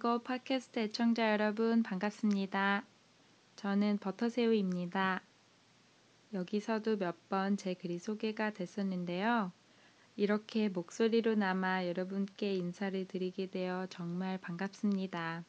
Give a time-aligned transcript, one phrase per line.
[0.00, 2.84] 마인드고 팟캐스트 애청자 여러분 반갑습니다.
[3.56, 5.22] 저는 버터새우입니다.
[6.32, 9.52] 여기서도 몇 번 제 글이 소개가 됐었는데요.
[10.16, 15.44] 이렇게 목소리로나마 여러분께 인사를 드리게 되어 정말 반갑습니다.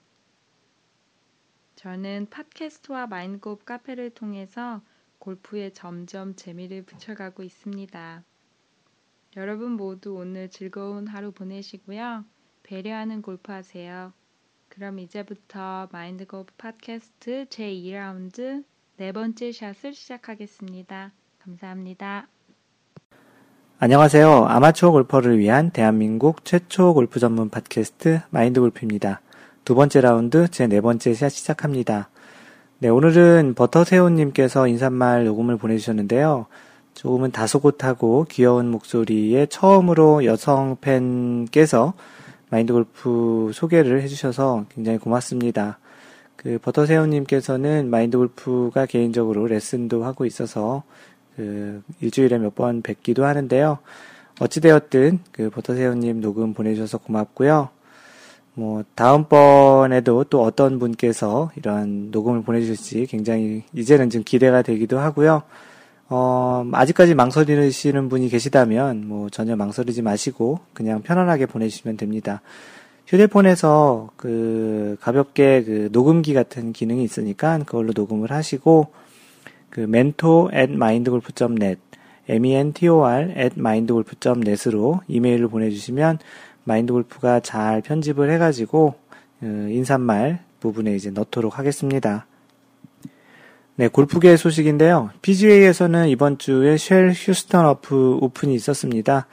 [1.78, 4.82] 저는 팟캐스트와 마인드고 카페를 통해서
[5.20, 8.24] 골프에 점점 재미를 붙여가고 있습니다.
[9.38, 12.26] 여러분 모두 오늘 즐거운 하루 보내시고요.
[12.64, 14.14] 배려하는 골프 하세요.
[14.74, 18.64] 그럼 이제부터 마인드 골프 팟캐스트 제2라운드
[18.96, 21.12] 네 번째 샷을 시작하겠습니다.
[21.44, 22.28] 감사합니다.
[23.80, 24.46] 안녕하세요.
[24.46, 29.20] 아마추어 골퍼를 위한 대한민국 최초 골프 전문 팟캐스트 마인드 골프입니다.
[29.66, 32.10] 두 번째 라운드 제 네 번째 샷 시작합니다.
[32.80, 36.46] 네, 오늘은 버터새우님께서 인사말 녹음을 보내주셨는데요.
[36.94, 41.94] 조금은 다소곳하고 귀여운 목소리에 처음으로 여성 팬께서
[42.52, 45.80] 마인드 골프 소개를 해주셔서 굉장히 고맙습니다.
[46.36, 50.84] 그 버터새우님께서는 마인드 골프가 개인적으로 레슨도 하고 있어서
[51.36, 53.80] 그 일주일에 몇 번 뵙기도 하는데요.
[54.40, 57.70] 어찌되었든 그 버터새우님 녹음 보내주셔서 고맙고요.
[58.54, 65.44] 뭐 다음번에도 또 어떤 분께서 이런 녹음을 보내주실지 굉장히 이제는 좀 기대가 되기도 하고요.
[66.14, 72.42] 어, 아직까지 망설이시는 분이 계시다면 뭐 전혀 망설이지 마시고 그냥 편안하게 보내주시면 됩니다.
[73.08, 78.88] 휴대폰에서 그 가볍게 그 녹음기 같은 기능이 있으니까 그걸로 녹음을 하시고
[79.70, 81.80] 그 mentor at mindgolf.net
[82.30, 86.20] mentor at mindgolf.net으로 이메일을 보내주시면
[86.66, 88.96] 마인드골프가 잘 편집을 해가지고
[89.44, 92.26] 어, 인사말 부분에 이제 넣도록 하겠습니다.
[93.78, 95.12] 네, 골프계 소식인데요.
[95.22, 99.28] PGA에서는 이번 주에 쉘 휴스턴 오프, 오픈이 있었습니다.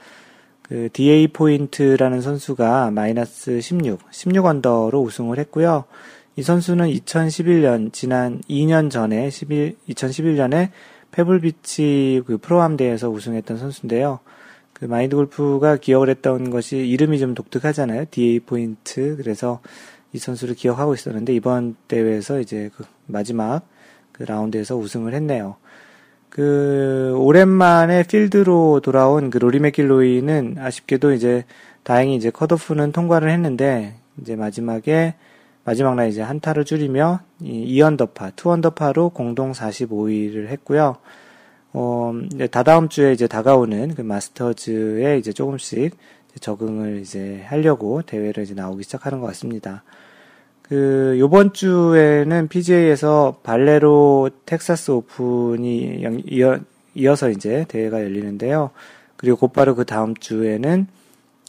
[0.61, 5.83] 그 DA 포인트라는 선수가 마이너스 16, 16 언더로 우승을 했고요.
[6.37, 10.69] 이 선수는 2011년 지난 2년 전에 11, 2011년에
[11.11, 14.19] 페블비치 그 프로암 대회에서 우승했던 선수인데요.
[14.71, 18.05] 그 마인드 골프가 기억을 했던 것이 이름이 좀 독특하잖아요.
[18.09, 19.17] DA 포인트.
[19.17, 19.59] 그래서
[20.13, 23.67] 이 선수를 기억하고 있었는데 이번 대회에서 이제 그 마지막
[24.19, 25.55] 그 라운드에서 우승을 했네요.
[26.29, 31.45] 그 오랜만에 필드로 돌아온 그 로리 맥길로이는 아쉽게도 이제
[31.83, 35.15] 다행히 이제 컷오프는 통과를 했는데 이제 마지막에
[35.63, 40.97] 마지막 날 이제 한타를 줄이며 이 2언더파, 2언더파로 공동 45위를 했고요.
[41.71, 45.95] 어, 이제 다다음 주에 이제 다가오는 그 마스터즈에 이제 조금씩
[46.41, 49.83] 적응을 이제 하려고 대회를 이제 나오기 시작하는 것 같습니다.
[50.69, 56.59] 그 요번 주에는 PGA에서 발레로 텍사스 오픈이 이어,
[56.93, 58.69] 이어서 이제 대회가 열리는데요.
[59.17, 60.85] 그리고 곧바로 그 다음 주에는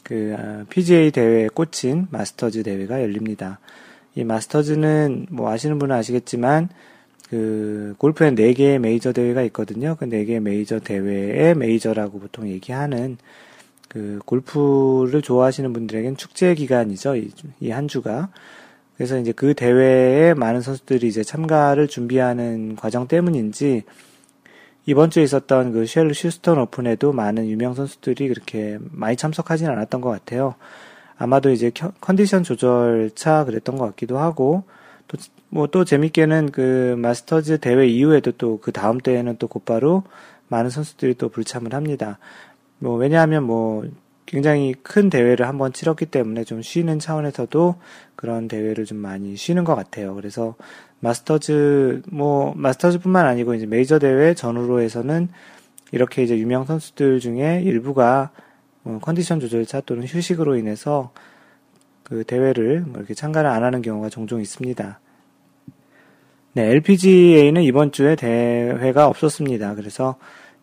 [0.03, 3.59] 그 PGA 아, 대회에 꽂힌 마스터즈 대회가 열립니다.
[4.15, 6.69] 이 마스터즈는 뭐 아시는 분은 아시겠지만
[7.29, 9.95] 그 골프에 4개의 메이저 대회가 있거든요.
[9.99, 13.17] 그 4개의 메이저 대회의 메이저라고 보통 얘기하는
[13.87, 17.15] 그 골프를 좋아하시는 분들에겐 축제 기간이죠.
[17.15, 18.29] 이 한 주가.
[19.01, 23.81] 그래서 이제 그 대회에 많은 선수들이 이제 참가를 준비하는 과정 때문인지
[24.85, 30.11] 이번 주에 있었던 그 쉘 휴스턴 오픈에도 많은 유명 선수들이 그렇게 많이 참석하진 않았던 것
[30.11, 30.53] 같아요.
[31.17, 34.65] 아마도 이제 컨디션 조절 차 그랬던 것 같기도 하고
[35.07, 35.17] 또
[35.49, 40.03] 뭐또 재밌게는 그 마스터즈 대회 이후에도 또 그 다음 때에는 또 곧바로
[40.47, 42.19] 많은 선수들이 또 불참을 합니다.
[42.77, 43.83] 뭐 왜냐하면 뭐
[44.31, 47.75] 굉장히 큰 대회를 한번 치렀기 때문에 좀 쉬는 차원에서도
[48.15, 50.15] 그런 대회를 좀 많이 쉬는 것 같아요.
[50.15, 50.55] 그래서
[51.01, 55.27] 마스터즈, 뭐, 마스터즈뿐만 아니고 이제 메이저 대회 전후로 해서는
[55.91, 58.29] 이렇게 이제 유명 선수들 중에 일부가
[58.83, 61.11] 뭐 컨디션 조절차 또는 휴식으로 인해서
[62.03, 64.97] 그 대회를 뭐 이렇게 참가를 안 하는 경우가 종종 있습니다.
[66.53, 69.75] 네, LPGA는 이번 주에 대회가 없었습니다.
[69.75, 70.15] 그래서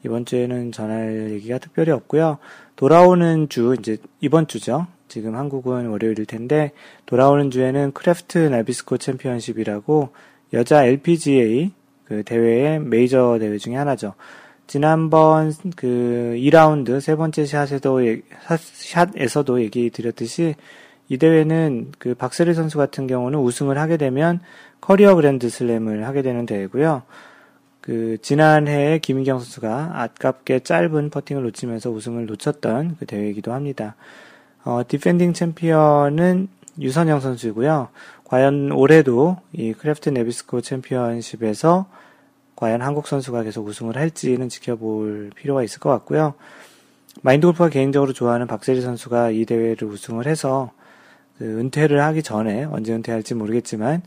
[0.06, 2.38] 이번 주에는 전할 얘기가 특별히 없고요.
[2.78, 4.86] 돌아오는 주, 이제 이번 주죠.
[5.08, 6.70] 지금 한국은 월요일일 텐데,
[7.06, 10.10] 돌아오는 주에는 크래프트 나비스코 챔피언십이라고
[10.52, 11.72] 여자 LPGA
[12.04, 14.14] 그 대회의 메이저 대회 중에 하나죠.
[14.68, 17.98] 지난번 그 2라운드 세 번째 샷에도,
[18.56, 20.54] 샷에서도 얘기 드렸듯이
[21.08, 24.38] 이 대회는 그 박세리 선수 같은 경우는 우승을 하게 되면
[24.80, 27.02] 커리어 그랜드 슬램을 하게 되는 대회고요.
[27.88, 33.96] 그 지난해에 김인경 선수가 아깝게 짧은 퍼팅을 놓치면서 우승을 놓쳤던 그 대회이기도 합니다.
[34.62, 36.48] 어, 디펜딩 챔피언은
[36.78, 37.88] 유선영 선수이고요.
[38.24, 41.86] 과연 올해도 이 크래프트 나비스코 챔피언십에서
[42.56, 46.34] 과연 한국 선수가 계속 우승을 할지는 지켜볼 필요가 있을 것 같고요.
[47.22, 50.72] 마인드 골프가 개인적으로 좋아하는 박세리 선수가 이 대회를 우승을 해서
[51.38, 54.02] 그 은퇴를 하기 전에 언제 은퇴할지 모르겠지만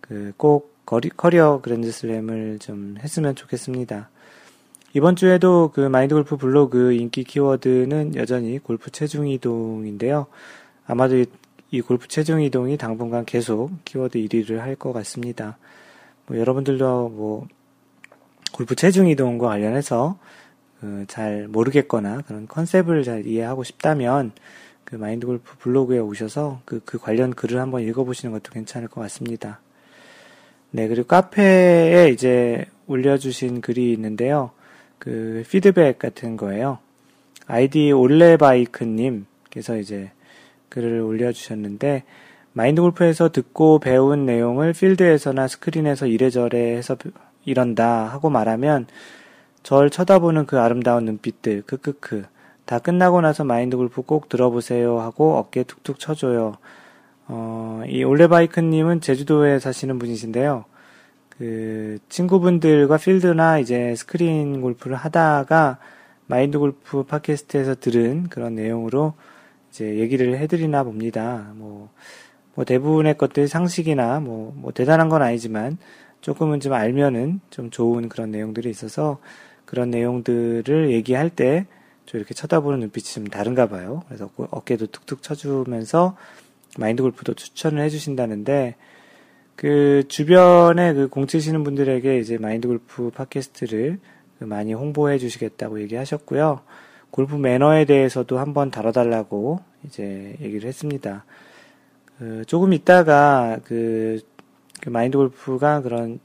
[0.00, 4.08] 그 꼭 커리어 그랜드슬램을 좀 했으면 좋겠습니다.
[4.94, 10.26] 이번 주에도 그 마인드 골프 블로그 인기 키워드는 여전히 골프 체중 이동인데요.
[10.86, 11.26] 아마도 이,
[11.70, 15.58] 이 골프 체중 이동이 당분간 계속 키워드 1위를 할 것 같습니다.
[16.26, 17.46] 뭐 여러분들도 뭐
[18.52, 20.18] 골프 체중 이동과 관련해서
[20.80, 24.32] 그 잘 모르겠거나 그런 컨셉을 잘 이해하고 싶다면
[24.84, 29.60] 그 마인드 골프 블로그에 오셔서 그, 그 관련 글을 한번 읽어보시는 것도 괜찮을 것 같습니다.
[30.76, 34.50] 네, 그리고 카페에 이제 올려주신 글이 있는데요.
[34.98, 36.80] 그 피드백 같은 거예요.
[37.46, 40.10] 아이디 올레바이크님께서 이제
[40.68, 42.02] 글을 올려주셨는데,
[42.52, 46.98] 마인드 골프에서 듣고 배운 내용을 필드에서나 스크린에서 이래저래 해서
[47.46, 48.86] 이런다 하고 말하면
[49.62, 52.26] 절 쳐다보는 그 아름다운 눈빛들, 크크크.
[52.66, 56.58] 다 끝나고 나서 마인드 골프 꼭 들어보세요 하고 어깨 툭툭 쳐줘요.
[57.28, 60.64] 어, 이 올레바이크님은 제주도에 사시는 분이신데요.
[61.30, 65.78] 그, 친구분들과 필드나 이제 스크린 골프를 하다가
[66.26, 69.14] 마인드 골프 팟캐스트에서 들은 그런 내용으로
[69.70, 71.52] 이제 얘기를 해드리나 봅니다.
[71.54, 71.90] 뭐,
[72.54, 75.78] 뭐 대부분의 것들 상식이나 뭐, 뭐 대단한 건 아니지만
[76.20, 79.18] 조금은 좀 알면은 좀 좋은 그런 내용들이 있어서
[79.64, 84.02] 그런 내용들을 얘기할 때저 이렇게 쳐다보는 눈빛이 좀 다른가 봐요.
[84.08, 86.16] 그래서 어깨도 툭툭 쳐주면서
[86.78, 88.76] 마인드 골프도 추천을 해주신다는데
[89.56, 93.98] 그 주변에 그 공치시는 분들에게 이제 마인드 골프 팟캐스트를
[94.38, 96.60] 그 많이 홍보해 주시겠다고 얘기하셨고요.
[97.10, 101.24] 골프 매너에 대해서도 한번 다뤄달라고 이제 얘기를 했습니다.
[102.18, 104.20] 그 조금 있다가 그,
[104.82, 106.20] 그 마인드 골프가 그런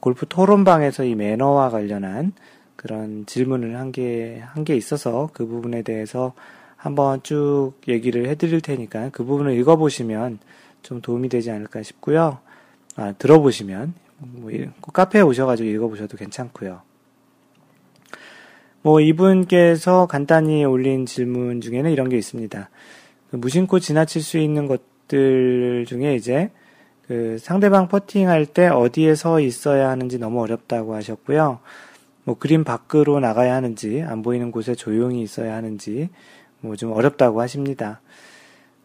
[0.00, 2.32] 골프 토론방에서 이 매너와 관련한
[2.76, 6.34] 그런 질문을 한 게, 한 게 있어서 그 부분에 대해서
[6.78, 10.38] 한번 쭉 얘기를 해드릴 테니까 그 부분을 읽어보시면
[10.82, 12.38] 좀 도움이 되지 않을까 싶고요.
[12.96, 14.50] 아, 들어보시면, 뭐,
[14.92, 16.80] 카페에 오셔가지고 읽어보셔도 괜찮고요.
[18.82, 22.70] 뭐, 이분께서 간단히 올린 질문 중에는 이런 게 있습니다.
[23.32, 26.50] 그 무심코 지나칠 수 있는 것들 중에 이제
[27.08, 31.58] 그 상대방 퍼팅할 때 어디에 서 있어야 하는지 너무 어렵다고 하셨고요.
[32.24, 36.10] 뭐 그림 밖으로 나가야 하는지 안 보이는 곳에 조용히 있어야 하는지
[36.60, 38.00] 뭐 좀 어렵다고 하십니다.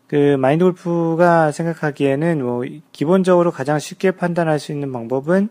[0.07, 5.49] 그 마인드 골프가 생각하기에는 뭐 기본적으로 가장 쉽게 판단할 수 있는 방법은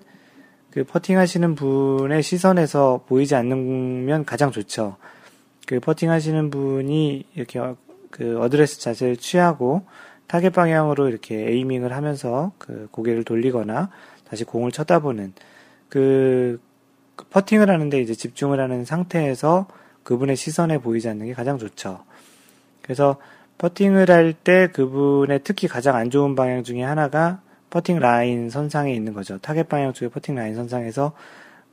[0.71, 4.97] 그 퍼팅 하시는 분의 시선에서 보이지 않는 가장 좋죠.
[5.67, 7.61] 그 퍼팅 하시는 분이 이렇게
[8.11, 9.83] 그 어드레스 자세를 취하고
[10.27, 13.91] 타겟 방향으로 이렇게 aiming을 하면서 그 고개를 돌리거나
[14.29, 15.35] 다시 공을 쳐다보는
[15.89, 16.61] 그
[17.31, 19.67] 퍼팅을 하는데 이제 집중을 하는 상태에서
[20.05, 22.05] 그분의 시선에 보이지 않는 게 가장 좋죠.
[22.83, 23.17] 그래서
[23.59, 29.13] 퍼팅을 할 때 그분의 특히 가장 안 좋은 방향 중에 하나가 퍼팅 라인 선상에 있는
[29.15, 29.39] 거죠.
[29.39, 31.13] 타겟 방향 쪽에 퍼팅 라인 선상에서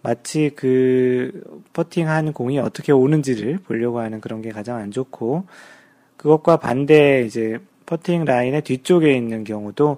[0.02, 5.46] 마치 그 퍼팅한 공이 어떻게 오는지를 보려고 하는 그런 게 가장 안 좋고
[6.16, 9.98] 그것과 반대 이제 퍼팅 라인의 뒤쪽에 있는 경우도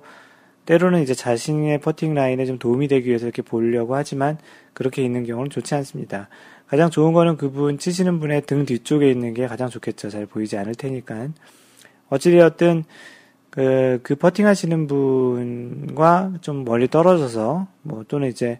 [0.66, 4.38] 때로는 이제 자신의 퍼팅 라인에 좀 도움이 되기 위해서 이렇게 보려고 하지만
[4.74, 6.30] 그렇게 있는 경우는 좋지 않습니다.
[6.72, 10.10] 가장 좋은 거는 그분 치시는 분의 등 뒤쪽에 있는 게 가장 좋겠죠.
[10.10, 11.28] 잘 보이지 않을 테니까.
[12.08, 12.86] 어찌되었든
[13.50, 18.60] 그, 그 퍼팅 하시는 분과 좀 멀리 떨어져서 뭐 또는 이제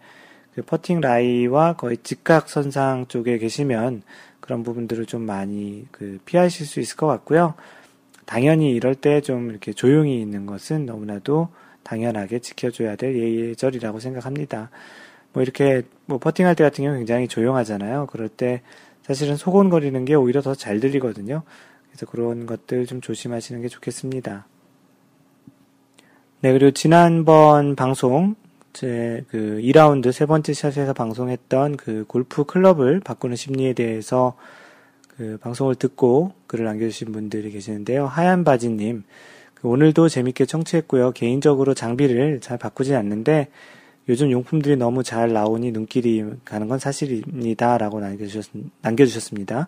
[0.54, 4.02] 그 퍼팅 라이와 거의 직각선상 쪽에 계시면
[4.42, 7.54] 그런 부분들을 좀 많이 그 피하실 수 있을 것 같고요.
[8.26, 11.48] 당연히 이럴 때 좀 이렇게 조용히 있는 것은 너무나도
[11.84, 14.70] 당연하게 지켜줘야 될 예절이라고 생각합니다.
[15.34, 18.08] 뭐 이렇게 뭐 퍼팅할 때 같은 경우 굉장히 조용하잖아요.
[18.08, 18.62] 그럴 때
[19.04, 21.44] 사실은 소곤거리는 게 오히려 더 잘 들리거든요.
[21.90, 24.46] 그래서 그런 것들 좀 조심하시는 게 좋겠습니다.
[26.42, 28.36] 네, 그리고 지난번 방송,
[28.74, 34.36] 제 그 2라운드 세 번째 샷에서 방송했던 그 골프 클럽을 바꾸는 심리에 대해서
[35.08, 38.08] 그 방송을 듣고 글을 남겨주신 분들이 계시는데요.
[38.08, 39.04] 하얀 바지님,
[39.54, 41.12] 그 오늘도 재밌게 청취했고요.
[41.12, 43.50] 개인적으로 장비를 잘 바꾸지 않는데
[44.10, 47.78] 요즘 용품들이 너무 잘 나오니 눈길이 가는 건 사실입니다.
[47.78, 49.68] 라고 남겨주셨, 남겨주셨습니다.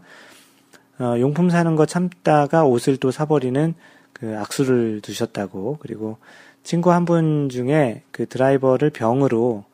[0.99, 3.73] 어, 용품 사는 거 참다가 옷을 또 사버리는
[4.11, 5.77] 그 악수를 두셨다고.
[5.79, 6.17] 그리고
[6.63, 9.65] 친구 한 분 중에 그 드라이버를 병으로,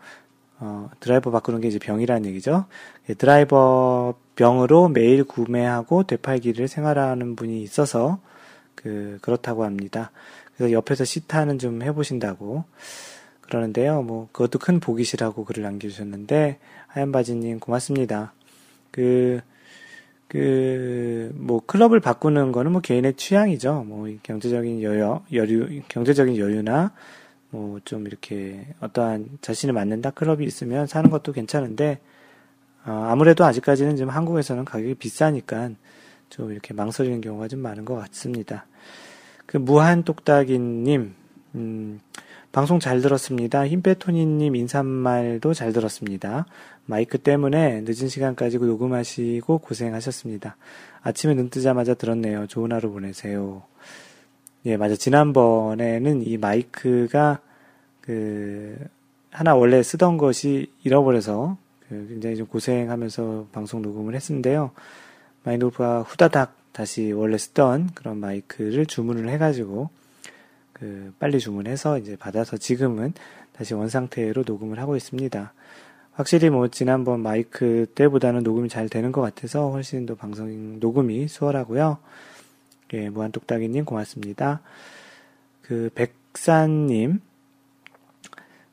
[0.60, 2.66] 어, 드라이버 바꾸는 게 이제 병이라는 얘기죠.
[3.10, 8.20] 예, 드라이버 병으로 매일 구매하고 되팔기를 생활하는 분이 있어서
[8.76, 10.12] 그, 그렇다고 합니다.
[10.56, 12.64] 그래서 옆에서 시타는 좀 해보신다고
[13.50, 14.04] 그러는데요.
[14.04, 18.34] 뭐, 그것도 큰 복이시라고 글을 남겨주셨는데, 하얀 바지님 고맙습니다.
[18.92, 19.42] 그,
[20.28, 23.84] 그, 뭐, 클럽을 바꾸는 거는 뭐 개인의 취향이죠.
[23.88, 26.94] 뭐, 경제적인 여유, 여유, 경제적인 여유나,
[27.50, 32.00] 뭐, 좀 이렇게 어떠한 자신이 맞는다 클럽이 있으면 사는 것도 괜찮은데,
[32.86, 35.72] 어, 아무래도 아직까지는 좀 한국에서는 가격이 비싸니까
[36.30, 38.68] 좀 이렇게 망설이는 경우가 좀 많은 것 같습니다.
[39.46, 41.14] 그 무한 똑딱이님,
[41.56, 42.00] 음,
[42.52, 43.68] 방송 잘 들었습니다.
[43.68, 46.48] 힘빼토니님 인사말도 잘 들었습니다.
[46.86, 50.58] 마이크 때문에 늦은 시간까지 녹음하시고 고생하셨습니다.
[51.02, 52.48] 아침에 눈 뜨자마자 들었네요.
[52.48, 53.62] 좋은 하루 보내세요.
[54.66, 54.96] 예, 맞아.
[54.96, 57.40] 지난번에는 이 마이크가
[58.02, 58.78] 그
[59.30, 61.56] 하나 원래 쓰던 것이 잃어버려서
[61.88, 64.72] 그 굉장히 좀 고생하면서 방송 녹음을 했는데요.
[65.44, 69.90] 마인드골프가 후다닥 다시 원래 쓰던 그런 마이크를 주문을 해가지고
[70.80, 73.14] 그 빨리 주문해서 이제 받아서 지금은
[73.52, 75.54] 다시 원 상태로 녹음을 하고 있습니다.
[76.14, 81.98] 확실히 뭐 지난번 마이크 때보다는 녹음이 잘 되는 것 같아서 훨씬 더 방송 녹음이 수월하고요.
[82.94, 84.62] 예, 무한똑딱이님 고맙습니다.
[85.62, 87.22] 그 백산님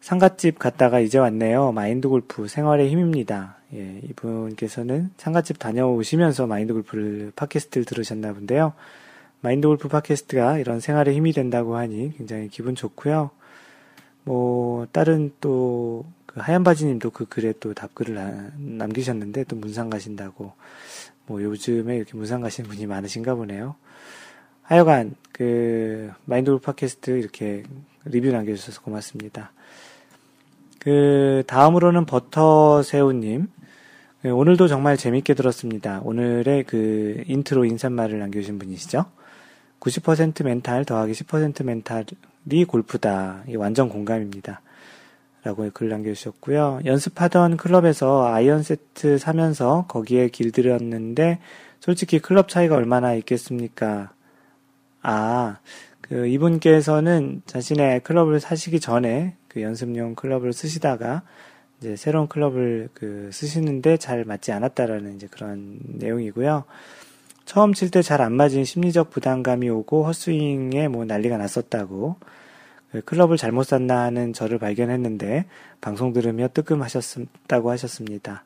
[0.00, 1.72] 상갓집 갔다가 이제 왔네요.
[1.72, 3.56] 마인드 골프 생활의 힘입니다.
[3.74, 8.72] 예, 이분께서는 상갓집 다녀오시면서 마인드 골프를 팟캐스트를 들으셨나 본데요.
[9.46, 13.30] 마인드 골프 팟캐스트가 이런 생활에 힘이 된다고 하니 굉장히 기분 좋고요.
[14.24, 16.04] 뭐 다른 또
[16.36, 20.52] 그 하얀 바지님도 그 글에 또 답글을 남기셨는데 또 문상 가신다고
[21.24, 23.74] 뭐 요즘에 이렇게 문상 가시는 분이 많으신가 보네요.
[24.60, 27.62] 하여간 그 마인드 골프 팟캐스트 이렇게
[28.04, 29.52] 리뷰 남겨주셔서 고맙습니다.
[30.78, 33.48] 그 다음으로는 버터새우님
[34.20, 36.02] 네, 오늘도 정말 재밌게 들었습니다.
[36.04, 39.06] 오늘의 그 인트로 인사말을 남겨주신 분이시죠?
[39.86, 43.44] 90% 멘탈 더하기 10% 멘탈이 골프다.
[43.48, 44.60] 이 완전 공감입니다.
[45.44, 46.80] 라고 글 남겨주셨고요.
[46.84, 51.38] 연습하던 클럽에서 아이언 세트 사면서 거기에 길들였는데
[51.78, 54.10] 솔직히 클럽 차이가 얼마나 있겠습니까?
[55.02, 55.58] 아,
[56.00, 61.22] 그 이분께서는 자신의 클럽을 사시기 전에 그 연습용 클럽을 쓰시다가
[61.78, 66.64] 이제 새로운 클럽을 그 쓰시는데 잘 맞지 않았다라는 이제 그런 내용이고요.
[67.46, 72.16] 처음 칠 때 잘 안 맞은 심리적 부담감이 오고 헛스윙에 뭐 난리가 났었다고
[72.92, 75.46] 그 클럽을 잘못 샀나 하는 저를 발견했는데
[75.80, 78.44] 방송 들으며 뜨끔하셨다고 하셨습니다.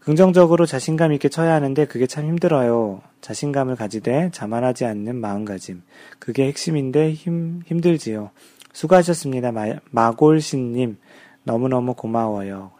[0.00, 3.00] 긍정적으로 자신감 있게 쳐야 하는데 그게 참 힘들어요.
[3.22, 5.82] 자신감을 가지되 자만하지 않는 마음가짐.
[6.18, 8.30] 그게 핵심인데 힘, 힘들지요.
[8.72, 9.50] 수고하셨습니다.
[9.52, 10.98] 마, 마골신님.
[11.44, 12.72] 너무너무 고마워요.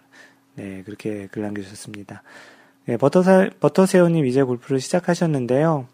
[0.56, 2.22] 네, 그렇게 글 남겨주셨습니다.
[2.86, 5.86] 네, 버터사, 버터새우님 이제 골프를 시작하셨는데요.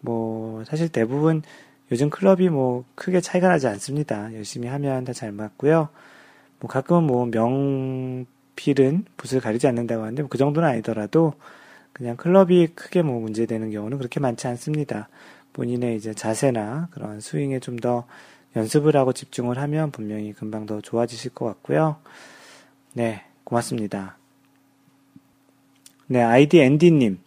[0.00, 1.42] 뭐, 사실 대부분
[1.90, 4.32] 요즘 클럽이 뭐 크게 차이가 나지 않습니다.
[4.34, 5.88] 열심히 하면 다 잘 맞고요.
[6.60, 11.34] 뭐 가끔은 뭐 명필은 붓을 가리지 않는다고 하는데 뭐 그 정도는 아니더라도
[11.92, 15.08] 그냥 클럽이 크게 뭐 문제되는 경우는 그렇게 많지 않습니다.
[15.54, 18.06] 본인의 이제 자세나 그런 스윙에 좀 더
[18.56, 21.96] 연습을 하고 집중을 하면 분명히 금방 더 좋아지실 것 같고요.
[22.94, 24.16] 네, 고맙습니다.
[26.10, 27.18] 네, 아이디 앤디님.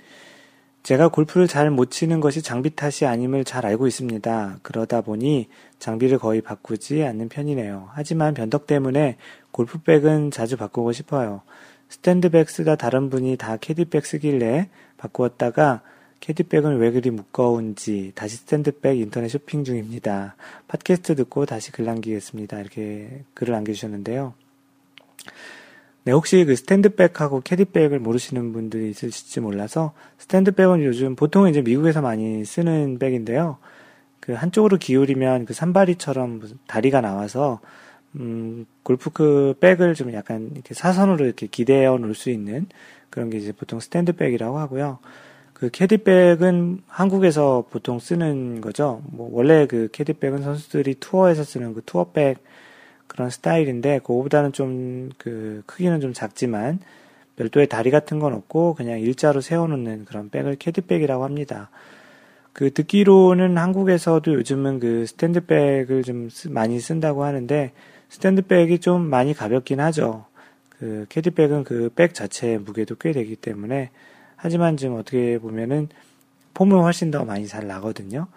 [0.81, 4.57] 제가 골프를 잘 못 치는 것이 장비 탓이 아님을 잘 알고 있습니다.
[4.63, 5.47] 그러다 보니
[5.77, 7.89] 장비를 거의 바꾸지 않는 편이네요.
[7.93, 9.17] 하지만 변덕 때문에
[9.51, 11.43] 골프백은 자주 바꾸고 싶어요.
[11.89, 15.81] stand bag 쓰다 다른 분이 다 캐디백 쓰길래 바꾸었다가
[16.19, 20.35] 캐디백은 왜 그리 무거운지 다시 stand bag 인터넷 쇼핑 중입니다.
[20.67, 22.59] 팟캐스트 듣고 다시 글 남기겠습니다.
[22.59, 24.33] 이렇게 글을 남겨주셨는데요.
[26.03, 31.62] 네, 혹시 그 stand bag하고 캐디백을 모르시는 분들이 있을지 몰라서 stand bag은 요즘 보통 이제
[31.62, 33.58] 미국에서 많이 쓰는 백인데요.
[34.20, 37.60] 그 한쪽으로 기울이면 그 삼발이처럼 다리가 나와서
[38.15, 42.67] 음, 골프 그 백을 좀 약간 이렇게 사선으로 이렇게 기대어 놓을 수 있는
[43.12, 45.00] 그런 게 이제 보통 stand bag이라고 하고요.
[45.53, 49.03] 그 캐디백은 한국에서 보통 쓰는 거죠.
[49.12, 52.43] 뭐 원래 그 캐디백은 선수들이 투어에서 쓰는 그 tour bag
[53.12, 56.80] 그런 스타일인데 그거보다는 좀 그 크기는 좀 작지만
[57.36, 61.70] 별도의 다리 같은 건 없고 그냥 일자로 세워놓는 그런 백을 캐디백이라고 합니다.
[62.53, 67.72] 그 듣기로는 한국에서도 요즘은 그 stand bag을 좀 많이 쓴다고 하는데
[68.10, 70.25] 스탠드백이 좀 많이 가볍긴 하죠.
[70.70, 73.89] 그 캐디백은 그 백 자체의 무게도 꽤 되기 때문에
[74.36, 75.89] 하지만 지금 어떻게 보면은
[76.53, 78.27] 폼은 훨씬 더 많이 잘 나거든요.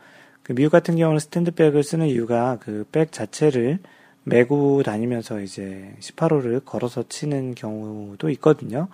[0.43, 3.79] 그 미국 같은 경우는 스탠드백을 쓰는 이유가 그 백 자체를
[4.25, 8.89] 메고 다니면서 이제 18호를 걸어서 치는 경우도 있거든요.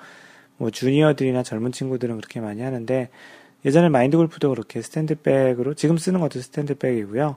[0.57, 3.09] 뭐 주니어들이나 젊은 친구들은 그렇게 많이 하는데
[3.65, 7.37] 예전에 마인드 골프도 그렇게 스탠드백으로 지금 쓰는 것도 스탠드백이고요.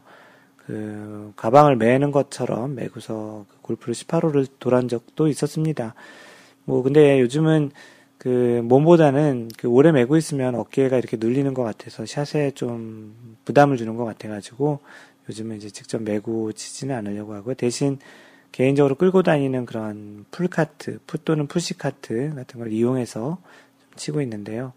[0.66, 5.94] 그 가방을 매는 것처럼 매고서 그 골프를 18호를 돌한 적도 있었습니다.
[6.66, 7.72] 뭐 근데 요즘은
[8.18, 13.98] 그 몸보다는 그 오래 메고 있으면 어깨가 이렇게 눌리는 것 같아서 샷에 좀 부담을 주는
[13.98, 14.80] 것 같아가지고
[15.30, 18.00] 요즘은 이제 직접 메고 치지는 않으려고 하고 대신
[18.52, 23.40] 개인적으로 끌고 다니는 그런 풀카트, 풋 또는 푸시카트 같은 걸 이용해서
[23.96, 24.74] 치고 있는데요.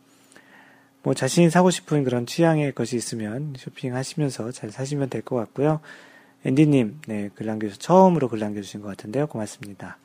[1.02, 5.80] 뭐 자신이 사고 싶은 그런 취향의 것이 있으면 쇼핑하시면서 잘 사시면 될 것 같고요.
[6.44, 9.26] 앤디님, 네, 글 남겨주셔서 처음으로 글 남겨주신 것 같은데요.
[9.26, 9.98] 고맙습니다.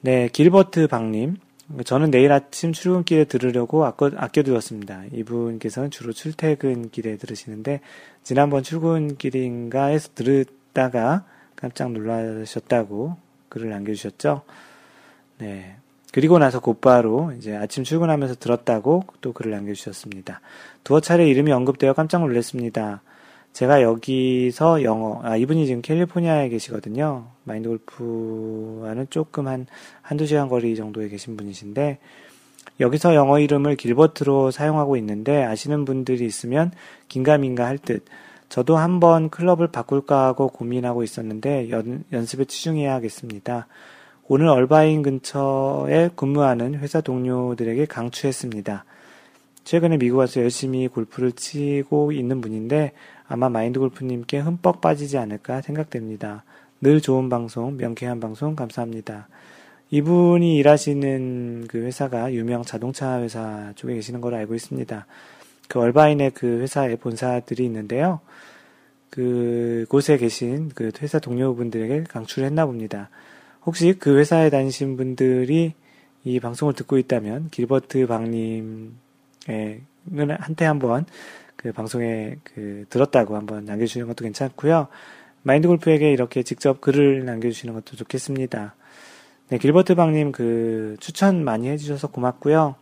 [0.00, 1.38] 네, 길버트 박님.
[1.84, 5.04] 저는 내일 아침 출근길에 들으려고 아껴, 아껴두었습니다.
[5.12, 7.80] 이분께서는 주로 출퇴근길에 들으시는데,
[8.22, 11.24] 지난번 출근길인가 해서 들었다가
[11.56, 13.16] 깜짝 놀라셨다고
[13.48, 14.42] 글을 남겨주셨죠.
[15.38, 15.76] 네.
[16.12, 20.40] 그리고 나서 곧바로 이제 아침 출근하면서 들었다고 또 글을 남겨주셨습니다.
[20.84, 23.02] 두어 차례 이름이 언급되어 깜짝 놀랐습니다.
[23.54, 27.28] 제가 여기서 영어, 아, 이분이 지금 캘리포니아에 계시거든요.
[27.44, 29.68] 마인드 골프와는 조금 한,
[30.02, 31.98] 한두 시간 거리 정도에 계신 분이신데,
[32.80, 36.72] 여기서 영어 이름을 길버트로 사용하고 있는데, 아시는 분들이 있으면
[37.06, 38.04] 긴가민가 할 듯,
[38.48, 43.68] 저도 한번 클럽을 바꿀까 하고 고민하고 있었는데, 연, 연습에 치중해야겠습니다.
[44.26, 48.84] 오늘 얼바인 근처에 근무하는 회사 동료들에게 강추했습니다.
[49.64, 52.92] 최근에 미국 와서 열심히 골프를 치고 있는 분인데
[53.26, 56.44] 아마 마인드 골프님께 흠뻑 빠지지 않을까 생각됩니다.
[56.80, 59.28] 늘 좋은 방송, 명쾌한 방송 감사합니다.
[59.90, 65.06] 이분이 일하시는 그 회사가 유명 자동차 회사 쪽에 계시는 걸로 알고 있습니다.
[65.68, 68.20] 그 얼바인의 그 회사의 본사들이 있는데요.
[69.10, 73.08] 그 곳에 계신 그 회사 동료분들에게 강추를 했나 봅니다.
[73.64, 75.74] 혹시 그 회사에 다니신 분들이
[76.24, 78.90] 이 방송을 듣고 있다면 길버트 박님의
[80.40, 81.06] 한테 한번
[81.64, 84.88] 그 방송에 그 들었다고 한번 남겨주시는 것도 괜찮고요.
[85.42, 88.74] 마인드 골프에게 이렇게 직접 글을 남겨주시는 것도 좋겠습니다.
[89.48, 92.74] 네, 길버트 방님 그 추천 많이 해주셔서 고맙고요.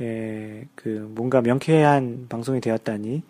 [0.00, 3.22] 예, 그 뭔가 명쾌한 방송이 되었다니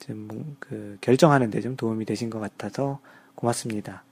[0.00, 2.98] 좀 그 결정하는데 좀 도움이 되신 것 같아서
[3.36, 4.02] 고맙습니다.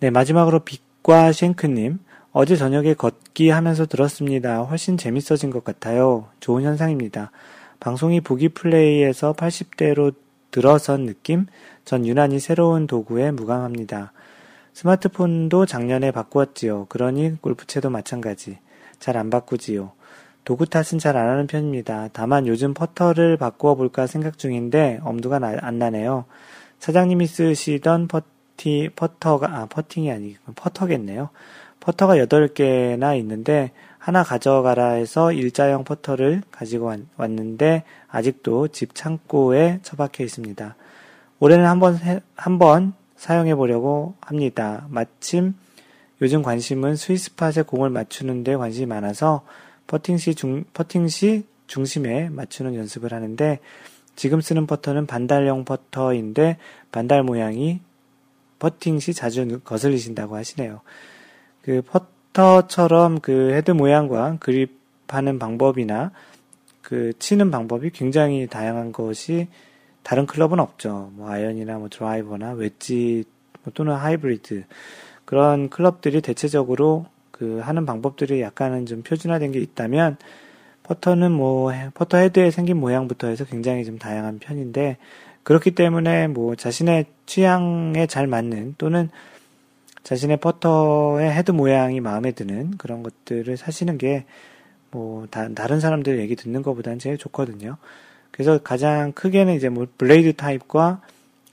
[0.00, 1.98] 네, 마지막으로 빛과 쉔크님.
[2.32, 4.62] 어제 저녁에 걷기 하면서 들었습니다.
[4.62, 6.28] 훨씬 재밌어진 것 같아요.
[6.40, 7.30] 좋은 현상입니다.
[7.84, 10.14] 방송이 보기 플레이에서 80대로
[10.50, 11.44] 들어선 느낌?
[11.84, 14.14] 전 유난히 새로운 도구에 무감합니다.
[14.72, 16.86] 스마트폰도 작년에 바꾸었지요.
[16.88, 18.56] 그러니 골프채도 마찬가지.
[19.00, 19.92] 잘 안 바꾸지요.
[20.46, 22.08] 도구 탓은 잘 안 하는 편입니다.
[22.14, 26.24] 다만 요즘 퍼터를 바꾸어 볼까 생각 중인데 엄두가 나, 안 나네요.
[26.78, 31.28] 사장님이 쓰시던 퍼티, 퍼터가, 아, 퍼팅이 아니고 퍼터겠네요.
[31.80, 33.72] 퍼터가 8개나 있는데
[34.04, 40.76] 하나 가져가라 해서 일자형 퍼터를 가지고 왔는데 아직도 집 창고에 처박혀 있습니다.
[41.40, 41.98] 올해는 한번
[42.36, 44.86] 한번 사용해 보려고 합니다.
[44.90, 45.54] 마침
[46.20, 49.46] 요즘 관심은 스위스팟에 공을 맞추는 데 관심이 많아서
[49.86, 53.58] 퍼팅 시 중, 퍼팅 시 중심에 맞추는 연습을 하는데
[54.16, 56.58] 지금 쓰는 퍼터는 반달형 퍼터인데
[56.92, 57.80] 반달 모양이
[58.58, 60.82] 퍼팅 시 자주 거슬리신다고 하시네요.
[61.62, 66.10] 그 퍼, 퍼터처럼 그 헤드 모양과 그립하는 방법이나
[66.82, 69.48] 그 치는 방법이 굉장히 다양한 것이
[70.02, 71.10] 다른 클럽은 없죠.
[71.14, 73.24] 뭐 아이언이나 뭐 드라이버나 웨지
[73.62, 74.64] 뭐 또는 하이브리드
[75.24, 80.18] 그런 클럽들이 대체적으로 그 하는 방법들이 약간은 좀 표준화된 게 있다면
[80.82, 84.98] 퍼터는 뭐 퍼터 헤드에 생긴 모양부터 해서 굉장히 좀 다양한 편인데
[85.42, 89.08] 그렇기 때문에 뭐 자신의 취향에 잘 맞는 또는
[90.04, 94.24] 자신의 퍼터의 헤드 모양이 마음에 드는 그런 것들을 사시는 게,
[94.90, 97.78] 뭐, 다, 다른 사람들 얘기 듣는 것보다는 제일 좋거든요.
[98.30, 101.00] 그래서 가장 크게는 이제 뭐, blade type과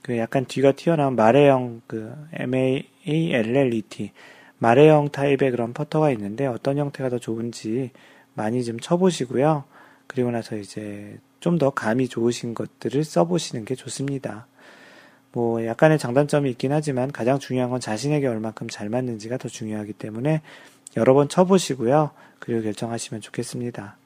[0.02, 4.12] 그 약간 뒤가 튀어나온 mallet형, 그, M-A-L-L-E-T,
[4.58, 7.90] 마레형 타입의 그런 퍼터가 있는데 어떤 형태가 더 좋은지
[8.34, 9.64] 많이 좀 쳐보시고요.
[10.06, 14.46] 그리고 나서 이제 좀 더 감이 좋으신 것들을 써보시는 게 좋습니다.
[15.32, 20.42] 뭐 약간의 장단점이 있긴 하지만 가장 중요한 건 자신에게 얼만큼 잘 맞는지가 더 중요하기 때문에
[20.96, 22.10] 여러 번 쳐보시고요.
[22.38, 23.96] 그리고 결정하시면 좋겠습니다.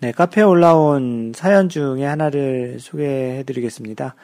[0.00, 4.14] 네, 카페에 올라온 사연 중에 하나를 소개해 드리겠습니다.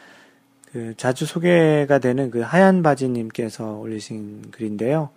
[0.72, 5.10] 그 자주 소개가 되는 그 하얀 바지님께서 올리신 글인데요.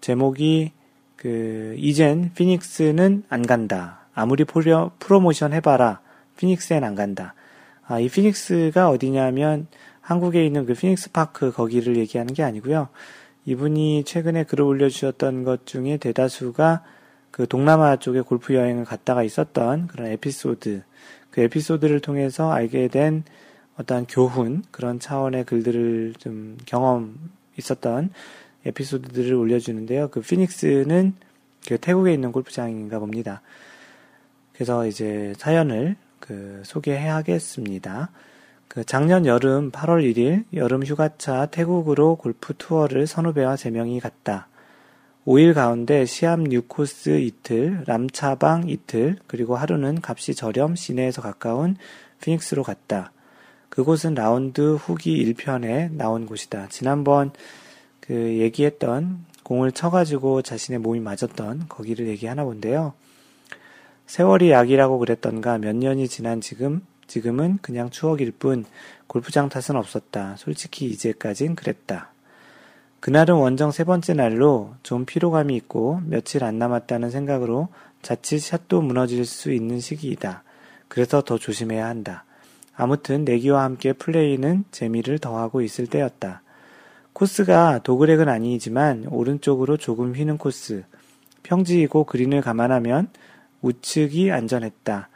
[0.00, 0.72] 제목이
[1.16, 4.00] 그 이젠 피닉스는 안 간다.
[4.14, 6.00] 아무리 프로, 프로모션 해봐라.
[6.36, 7.34] 피닉스엔 안 간다.
[7.90, 9.66] 아, 이 피닉스가 어디냐면
[10.00, 12.88] 한국에 있는 그 피닉스 파크 거기를 얘기하는 게 아니고요.
[13.46, 16.84] 이분이 최근에 글을 올려주셨던 것 중에 대다수가
[17.32, 20.82] 그 동남아 쪽에 골프 여행을 갔다가 있었던 그런 에피소드,
[21.32, 23.24] 그 에피소드를 통해서 알게 된
[23.76, 27.18] 어떠한 교훈, 그런 차원의 글들을 좀 경험
[27.58, 28.10] 있었던
[28.66, 30.10] 에피소드들을 올려주는데요.
[30.10, 31.14] 그 피닉스는
[31.66, 33.42] 그 태국에 있는 골프장인가 봅니다.
[34.52, 35.96] 그래서 이제 사연을
[36.30, 38.10] 그 소개하겠습니다.
[38.68, 44.46] 그 작년 여름 8월 1일 여름 휴가차 태국으로 골프 투어를 선후배와 3명이 갔다.
[45.26, 51.76] 5일 가운데 시암 뉴코스 이틀, 람차방 이틀, 그리고 하루는 값이 저렴 시내에서 가까운
[52.20, 53.10] 피닉스로 갔다.
[53.68, 56.68] 그곳은 라운드 후기 1편에 나온 곳이다.
[56.68, 57.32] 지난번
[57.98, 62.94] 그 얘기했던 공을 쳐가지고 자신의 몸이 맞았던 거기를 얘기하나 본데요.
[64.10, 68.64] 세월이 약이라고 그랬던가 몇 년이 지난 지금, 지금은 그냥 추억일 뿐
[69.06, 70.34] 골프장 탓은 없었다.
[70.36, 72.10] 솔직히 이제까진 그랬다.
[72.98, 77.68] 그날은 원정 세 번째 날로 좀 피로감이 있고 며칠 안 남았다는 생각으로
[78.02, 80.42] 자칫 샷도 무너질 수 있는 시기이다.
[80.88, 82.24] 그래서 더 조심해야 한다.
[82.74, 86.42] 아무튼 내기와 함께 플레이는 재미를 더하고 있을 때였다.
[87.12, 90.82] 코스가 도그렉은 아니지만 오른쪽으로 조금 휘는 코스.
[91.44, 93.08] 평지이고 그린을 감안하면
[93.62, 95.08] 우측이 안전했다.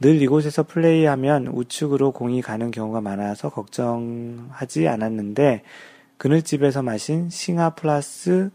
[0.00, 5.62] 늘 이곳에서 플레이하면 우측으로 공이 가는 경우가 많아서 걱정하지 않았는데
[6.16, 8.50] 그늘집에서 마신 싱하 플러스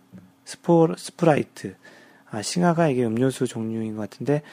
[0.45, 1.75] 스포, 스프라이트.
[2.29, 4.43] 아, 싱하가 이게 음료수 종류인 것 같은데,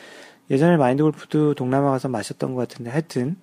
[0.50, 3.36] 예전에 마인드 골프도 동남아 가서 마셨던 것 같은데, 하여튼,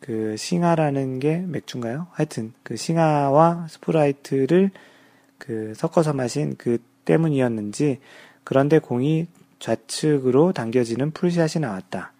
[0.00, 2.08] 그, 싱하라는 게 맥주인가요?
[2.10, 4.70] 하여튼, 그 싱하와 스프라이트를
[5.38, 8.00] 그 섞어서 마신 그 때문이었는지,
[8.44, 12.12] 그런데 공이 좌측으로 당겨지는 pull shot이 나왔다.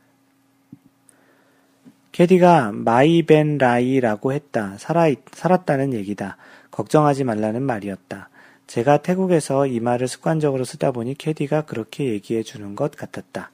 [2.13, 4.79] 캐디가 ไม่เป็นไร라고 했다.
[4.79, 6.39] 살아, 살았다는 얘기다.
[6.71, 8.31] 걱정하지 말라는 말이었다.
[8.67, 13.51] 제가 태국에서 이 말을 습관적으로 쓰다 보니 캐디가 그렇게 얘기해 주는 것 같았다.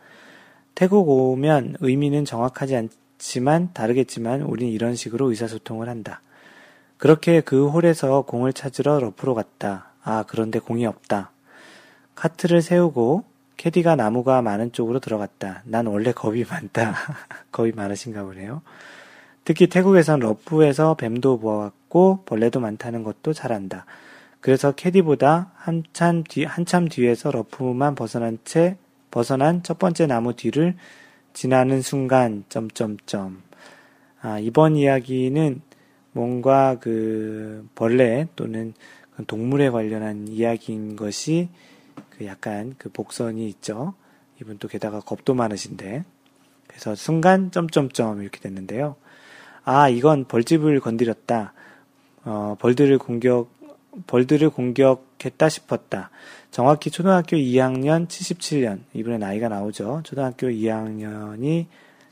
[0.74, 6.22] 태국 오면 의미는 정확하지 않지만 다르겠지만 우린 이런 식으로 의사소통을 한다.
[6.98, 9.92] 그렇게 그 홀에서 공을 찾으러 러프로 갔다.
[10.04, 11.32] 아, 그런데 공이 없다.
[12.14, 13.24] 카트를 세우고
[13.62, 15.62] 캐디가 나무가 많은 쪽으로 들어갔다.
[15.66, 16.96] 난 원래 겁이 많다.
[17.52, 18.60] 겁이 많으신가 보네요.
[19.44, 23.86] 특히 태국에선 러프에서 뱀도 보았고 벌레도 많다는 것도 잘 안다.
[24.40, 28.78] 그래서 캐디보다 한참 뒤, 한참 뒤에서 러프만 벗어난 채,
[29.12, 30.74] 벗어난 첫 번째 나무 뒤를
[31.32, 33.42] 지나는 순간, 점점점.
[34.22, 35.62] 아, 이번 이야기는
[36.10, 38.74] 뭔가 그 벌레 또는
[39.14, 41.48] 그 동물에 관련한 이야기인 것이
[42.16, 43.94] 그 약간 그 복선이 있죠.
[44.40, 46.04] 이분 또 게다가 겁도 많으신데.
[46.66, 48.96] 그래서 순간 점점점 이렇게 됐는데요.
[49.64, 51.52] 아, 이건 벌집을 건드렸다.
[52.24, 53.50] 어, 벌들을 공격,
[54.06, 56.10] 벌들을 공격했다 싶었다.
[56.50, 60.02] 정확히 초등학교 2학년 77년, 이분의 나이가 나오죠.
[60.04, 61.66] 초등학교 2학년이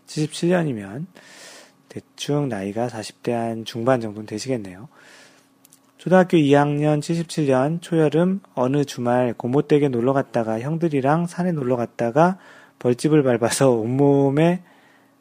[0.06, 1.06] 77년이면
[1.88, 4.88] 대충 나이가 40대 한 중반 정도는 되시겠네요.
[6.00, 12.38] 초등학교 2학년 77년 초여름 어느 주말 고모댁에 놀러 갔다가 형들이랑 산에 놀러 갔다가
[12.78, 14.62] 벌집을 밟아서 온몸에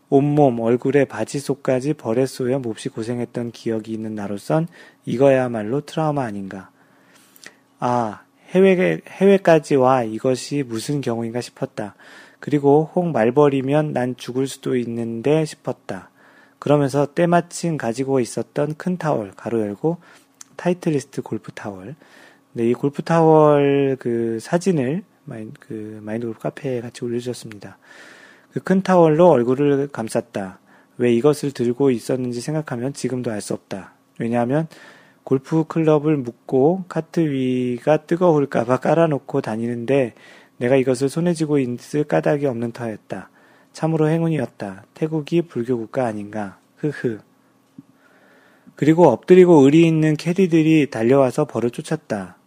[0.07, 4.69] 온몸, 얼굴에 바지 속까지 벌에 쏘여 몹시 고생했던 기억이 있는 나로선
[5.03, 6.69] 이거야말로 트라우마 아닌가.
[7.79, 11.95] 아, 해외, 해외까지 와 이것이 무슨 경우인가 싶었다.
[12.39, 16.09] 그리고 혹 말벌이면 난 죽을 수도 있는데 싶었다.
[16.57, 19.97] 그러면서 때마침 가지고 있었던 큰 타월, 가로 열고,
[20.59, 21.95] 타이틀리스트 골프 타월.
[22.51, 27.77] 네, 이 골프 타월 그 사진을 마인, 그 마인드 골프 카페에 같이 올려주셨습니다.
[28.51, 30.59] 그 큰 타월로 얼굴을 감쌌다.
[30.97, 33.93] 왜 이것을 들고 있었는지 생각하면 지금도 알 수 없다.
[34.19, 34.67] 왜냐하면
[35.23, 40.13] 골프 클럽을 묶고 카트 위가 뜨거울까봐 깔아놓고 다니는데
[40.57, 43.29] 내가 이것을 손에 쥐고 있을 까닭이 없는 터였다.
[43.71, 44.83] 참으로 행운이었다.
[44.93, 46.57] 태국이 불교 국가 아닌가.
[46.77, 47.19] 흐흐.
[48.79, 52.37] 그리고 엎드리고 의리 있는 캐디들이 달려와서 벌을 쫓았다.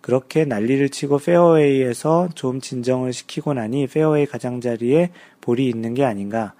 [0.00, 6.54] 그렇게 난리를 치고 페어웨이에서 좀 진정을 시키고 나니 페어웨이 가장자리에 볼이 있는 게 아닌가.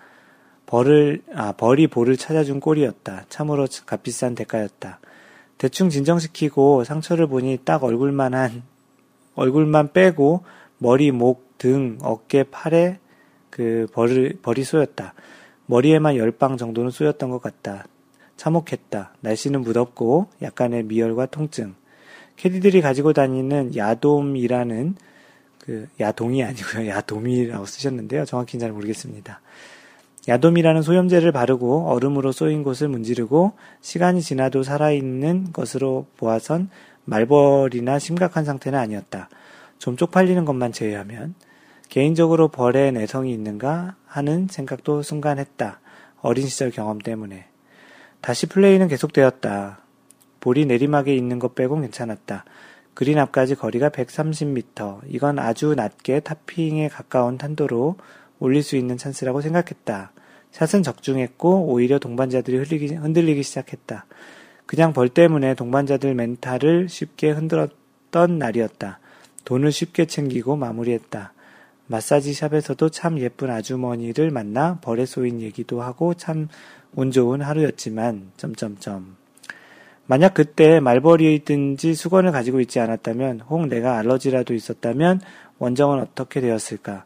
[0.66, 3.24] 벌을, 아, 벌이 볼을 찾아준 꼴이었다.
[3.28, 5.00] 참으로 값비싼 대가였다.
[5.58, 8.62] 대충 진정시키고 상처를 보니 딱 얼굴만 한,
[9.34, 10.44] 얼굴만 빼고
[10.78, 13.00] 머리, 목, 등, 어깨, 팔에
[13.50, 15.14] 그 벌을, 벌이 쏘였다.
[15.66, 17.86] 머리에만 열 방 정도는 쏘였던 것 같다.
[18.36, 19.14] 참혹했다.
[19.20, 21.74] 날씨는 무덥고 약간의 미열과 통증.
[22.36, 24.94] 캐디들이 가지고 다니는 야돔이라는
[25.58, 26.86] 그 야동이 아니고요.
[26.88, 28.24] 야돔이라고 쓰셨는데요.
[28.24, 29.40] 정확히는 잘 모르겠습니다.
[30.28, 36.68] 야돔이라는 소염제를 바르고 얼음으로 쏘인 곳을 문지르고 시간이 지나도 살아있는 것으로 보아선
[37.04, 39.28] 말벌이나 심각한 상태는 아니었다.
[39.78, 41.34] 좀 쪽팔리는 것만 제외하면
[41.88, 45.80] 개인적으로 벌에 내성이 있는가 하는 생각도 순간 했다.
[46.20, 47.46] 어린 시절 경험 때문에.
[48.26, 49.78] 다시 플레이는 계속되었다.
[50.40, 52.44] 볼이 내리막에 있는 것 빼곤 괜찮았다.
[52.92, 55.02] 그린 앞까지 거리가 130m.
[55.06, 57.94] 이건 아주 낮게 topping에 가까운 탄도로
[58.40, 60.10] 올릴 수 있는 찬스라고 생각했다.
[60.50, 64.06] 샷은 적중했고 오히려 동반자들이 흘리기, 흔들리기 시작했다.
[64.66, 68.98] 그냥 벌 때문에 동반자들 멘탈을 쉽게 흔들었던 날이었다.
[69.44, 71.32] 돈을 쉽게 챙기고 마무리했다.
[71.86, 76.48] 마사지 샵에서도 참 예쁜 아주머니를 만나 벌에 쏘인 얘기도 하고 참
[76.96, 79.16] 운 좋은 하루였지만 점점점
[80.06, 85.20] 만약 그때 말벌이든지 수건을 가지고 있지 않았다면 혹 내가 알러지라도 있었다면
[85.58, 87.04] 원정은 어떻게 되었을까?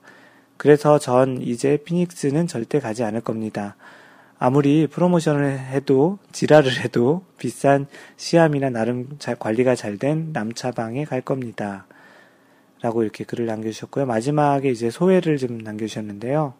[0.56, 3.76] 그래서 전 이제 피닉스는 절대 가지 않을 겁니다.
[4.38, 11.86] 아무리 프로모션을 해도 지랄을 해도 비싼 시암이나 나름 잘 관리가 잘 된 남차방에 갈 겁니다.
[12.82, 14.06] 라고 이렇게 글을 남겨주셨고요.
[14.06, 16.54] 마지막에 이제 소회를 좀 남겨주셨는데요.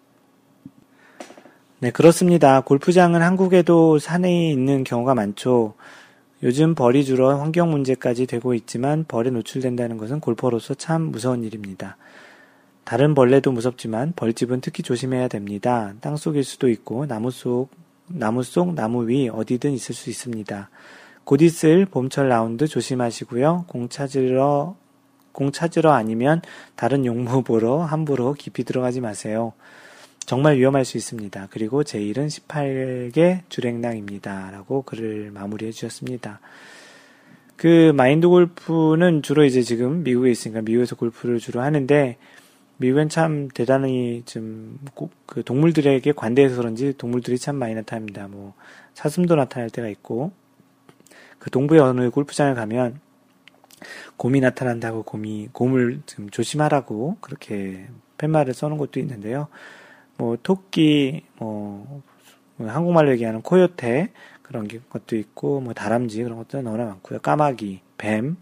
[1.83, 2.61] 네, 그렇습니다.
[2.61, 5.73] 골프장은 한국에도 산에 있는 경우가 많죠.
[6.43, 11.97] 요즘 벌이 줄어 환경 문제까지 되고 있지만 벌에 노출된다는 것은 골퍼로서 참 무서운 일입니다.
[12.85, 15.95] 다른 벌레도 무섭지만 벌집은 특히 조심해야 됩니다.
[16.03, 17.71] 땅 속일 수도 있고 나무 속,
[18.09, 20.69] 나무 속, 나무 위 어디든 있을 수 있습니다.
[21.25, 23.65] 곧 있을 봄철 라운드 조심하시고요.
[23.67, 24.77] 공 찾으러,
[25.33, 26.43] 공 찾으러 아니면
[26.77, 29.55] 다른 용무 보러 함부로 깊이 들어가지 마세요.
[30.27, 31.49] 정말 위험할 수 있습니다.
[31.51, 34.51] 그리고 제 일은 18개 주랭랑입니다.
[34.53, 36.41] 라고 글을 마무리해 주셨습니다.
[37.57, 42.17] 그 마인드 골프는 주로 이제 지금 미국에 있으니까 미국에서 골프를 주로 하는데
[42.79, 44.79] 미국엔 참 대단히 좀
[45.31, 48.27] 그 동물들에게 관대해서 그런지 동물들이 참 많이 나타납니다.
[48.29, 48.55] 뭐
[48.95, 50.33] 사슴도 나타날 때가 있고
[51.39, 53.01] 그 동부의 어느 골프장을 가면
[54.17, 57.87] 곰이 나타난다고 곰이 곰을 좀 조심하라고 그렇게
[58.19, 59.47] 팻말을 써놓은 것도 있는데요.
[60.21, 62.03] 뭐 토끼 뭐,
[62.57, 67.21] 뭐 한국말로 얘기하는 코요테 그런 것도 있고 뭐 다람쥐 그런 것도 너무나 많고요.
[67.21, 68.37] 까마귀, 뱀,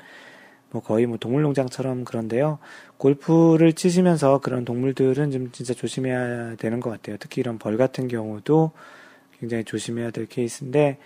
[0.71, 2.59] 뭐 거의 뭐 동물농장처럼 그런데요.
[2.97, 7.17] 골프를 치시면서 그런 동물들은 좀 진짜 조심해야 되는 것 같아요.
[7.21, 8.73] 특히 이런 벌 같은 경우도
[9.39, 10.99] 굉장히 조심해야 될 케이스인데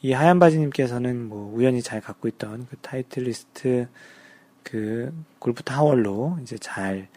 [0.00, 3.88] 이 하얀 바지님께서는 뭐 우연히 잘 갖고 있던 그 타이틀리스트
[4.62, 7.08] 그 골프 타월로 이제 잘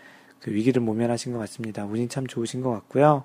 [0.43, 1.85] 그 위기를 모면하신 것 같습니다.
[1.85, 3.23] 운이 참 좋으신 것 같고요.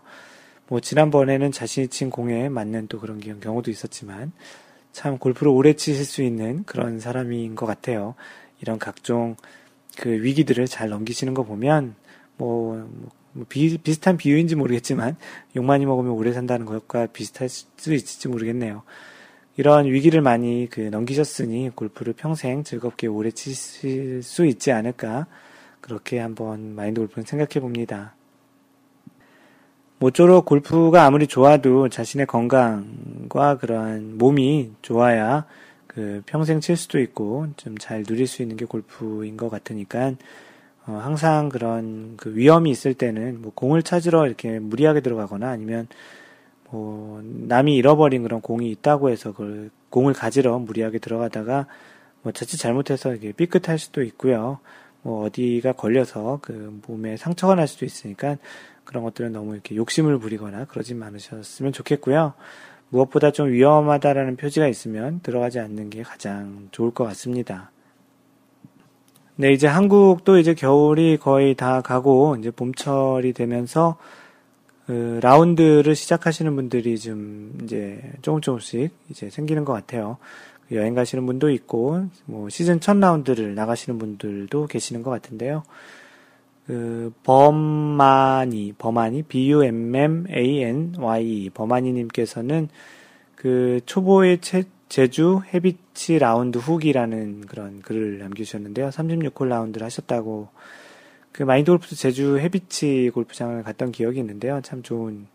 [0.68, 4.30] 뭐 지난번에는 자신이 친 공에 맞는 또 그런 경우도 있었지만
[4.92, 8.14] 참 골프를 오래 치실 수 있는 그런 사람인 것 같아요.
[8.60, 9.34] 이런 각종
[9.96, 11.96] 그 위기들을 잘 넘기시는 거 보면
[12.36, 12.88] 뭐,
[13.32, 15.16] 뭐 비, 비슷한 비유인지 모르겠지만
[15.56, 18.84] 욕 많이 먹으면 오래 산다는 것과 비슷할 수 있을지 모르겠네요.
[19.56, 25.26] 이런 위기를 많이 그 넘기셨으니 골프를 평생 즐겁게 오래 치실 수 있지 않을까
[25.88, 28.14] 그렇게 한번 마인드 골프는 생각해 봅니다.
[29.98, 35.46] 모쪼록 골프가 아무리 좋아도 자신의 건강과 그러한 몸이 좋아야
[35.86, 40.12] 그 평생 칠 수도 있고 좀 잘 누릴 수 있는 게 골프인 것 같으니까
[40.86, 45.88] 어, 항상 그런 그 위험이 있을 때는 뭐 공을 찾으러 이렇게 무리하게 들어가거나 아니면
[46.70, 51.66] 뭐 남이 잃어버린 그런 공이 있다고 해서 그걸 공을 가지러 무리하게 들어가다가
[52.22, 54.58] 뭐 자칫 잘못해서 이게 삐끗할 수도 있고요.
[55.08, 58.36] 뭐 어디가 걸려서 그 몸에 상처가 날 수도 있으니까
[58.84, 62.34] 그런 것들은 너무 이렇게 욕심을 부리거나 그러지 않으셨으면 좋겠고요.
[62.90, 67.70] 무엇보다 좀 위험하다라는 표지가 있으면 들어가지 않는 게 가장 좋을 것 같습니다.
[69.36, 73.96] 네, 이제 한국도 이제 겨울이 거의 다 가고 이제 봄철이 되면서
[74.84, 80.18] 그 라운드를 시작하시는 분들이 좀 이제 조금 조금씩 이제 생기는 것 같아요.
[80.72, 85.62] 여행 가시는 분도 있고 뭐 시즌 첫 라운드를 나가시는 분들도 계시는 것 같은데요.
[86.66, 92.68] 그 범마니 범마니 B U M M A N Y 범마니님께서는
[93.34, 98.88] 그 초보의 체, 제주 헤비치 라운드 후기라는 그런 글을 남기셨는데요.
[98.88, 100.48] 36홀 라운드를 하셨다고
[101.32, 104.60] 그 마인드 골프 제주 해비치 골프장을 갔던 기억이 있는데요.
[104.62, 105.26] 참 좋은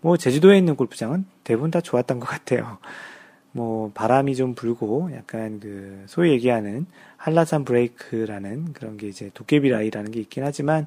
[0.00, 2.78] 뭐 제주도에 있는 골프장은 대부분 다 좋았던 것 같아요.
[3.52, 6.86] 뭐 바람이 좀 불고 약간 그 소위 얘기하는
[7.16, 10.86] 한라산 브레이크라는 그런 게 이제 도깨비 라이라는 게 있긴 하지만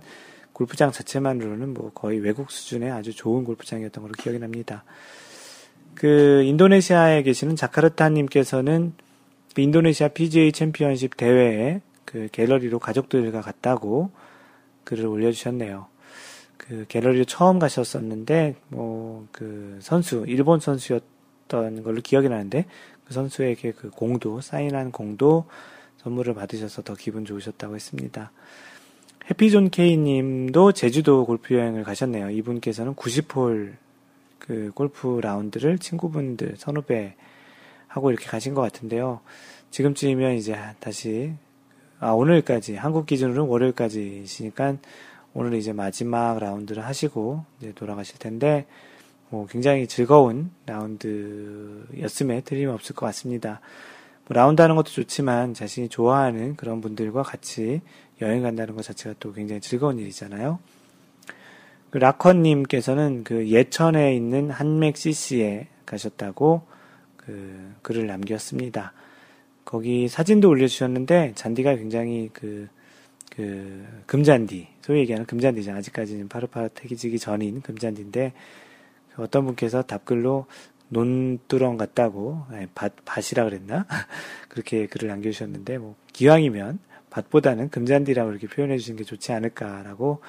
[0.54, 4.84] 골프장 자체만으로는 뭐 거의 외국 수준의 아주 좋은 골프장이었던 걸로 기억이 납니다.
[5.94, 8.94] 그 인도네시아에 계시는 자카르타님께서는
[9.54, 14.12] 그 인도네시아 PGA 챔피언십 대회에 그 갤러리로 가족들과 갔다고
[14.84, 15.88] 글을 올려주셨네요.
[16.58, 21.04] 그 갤러리로 처음 가셨었는데 뭐 그 선수 일본 선수였
[21.46, 22.66] 있었던 걸로 기억이 나는데
[23.06, 25.46] 그 선수에게 그 공도 사인한 공도
[25.98, 28.32] 선물을 받으셔서 더 기분 좋으셨다고 했습니다.
[29.30, 32.30] 해피존 K님도 제주도 골프 여행을 가셨네요.
[32.30, 33.74] 이분께서는 90홀
[34.40, 37.16] 그 골프 라운드를 친구분들 선후배
[37.88, 39.22] 하고 이렇게 가신 것 같은데요.
[39.72, 41.34] 지금쯤이면 이제 다시
[42.00, 44.76] 아, 오늘까지, 한국 기준으로는 월요일까지시니까
[45.34, 48.68] 오늘 이제 마지막 라운드를 하시고 이제 돌아가실 텐데,
[49.30, 53.60] 뭐 굉장히 즐거운 라운드였음에 틀림없을 것 같습니다.
[54.28, 57.82] 뭐 라운드 하는 것도 좋지만 자신이 좋아하는 그런 분들과 같이
[58.22, 60.60] 여행 간다는 것 자체가 또 굉장히 즐거운 일이잖아요.
[61.90, 66.64] 그 라커님께서는 그 예천에 있는 한맥 CC에 가셨다고
[67.18, 68.94] 그 글을 남겼습니다.
[69.64, 72.68] 거기 사진도 올려주셨는데 잔디가 굉장히 그,
[73.32, 75.72] 그 금잔디 소위 얘기하는 금잔디죠.
[75.72, 78.65] 아직까지는 파릇파릇해지기 전인 금잔디인데 그
[79.18, 80.46] 어떤 분께서 답글로
[80.90, 83.86] 논두렁 같다고 아니, 밭 밭이라 그랬나
[84.50, 90.22] 그렇게 글을 남겨주셨는데 뭐 기왕이면 밭보다는 금잔디라고 이렇게 표현해 주시는 게 좋지 않을까라고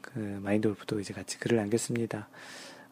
[0.00, 2.28] 그 마인드 골프도 이제 같이 글을 남겼습니다.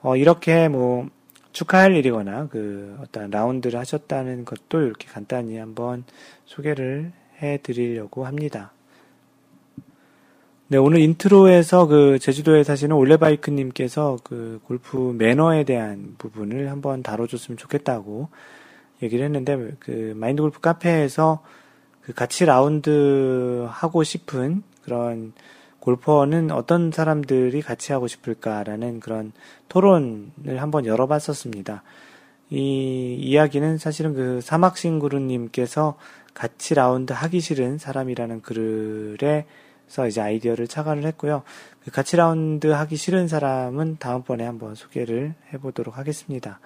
[0.00, 1.08] 어 이렇게 뭐
[1.52, 6.04] 축하할 일이거나 그 어떤 라운드를 하셨다는 것도 이렇게 간단히 한번
[6.46, 8.72] 소개를 해 드리려고 합니다.
[10.72, 18.30] 네, 오늘 intro에서 그 제주도에 사시는 올레바이크님께서 그 골프 매너에 대한 부분을 한번 다뤄줬으면 좋겠다고
[19.02, 21.42] 얘기를 했는데 그 마인드 골프 카페에서
[22.00, 25.34] 그 같이 라운드 하고 싶은 그런
[25.80, 29.32] 골퍼는 어떤 사람들이 같이 하고 싶을까라는 그런
[29.68, 31.82] 토론을 한번 열어봤었습니다.
[32.48, 35.98] 이 이야기는 사실은 그 사막싱구루님께서
[36.32, 39.44] 같이 라운드 하기 싫은 사람이라는 글에
[39.92, 41.42] 그래서 이제 아이디어를 착안을 했고요.
[41.84, 46.60] 그 같이 라운드 하기 싫은 사람은 다음번에 한번 소개를 해보도록 하겠습니다.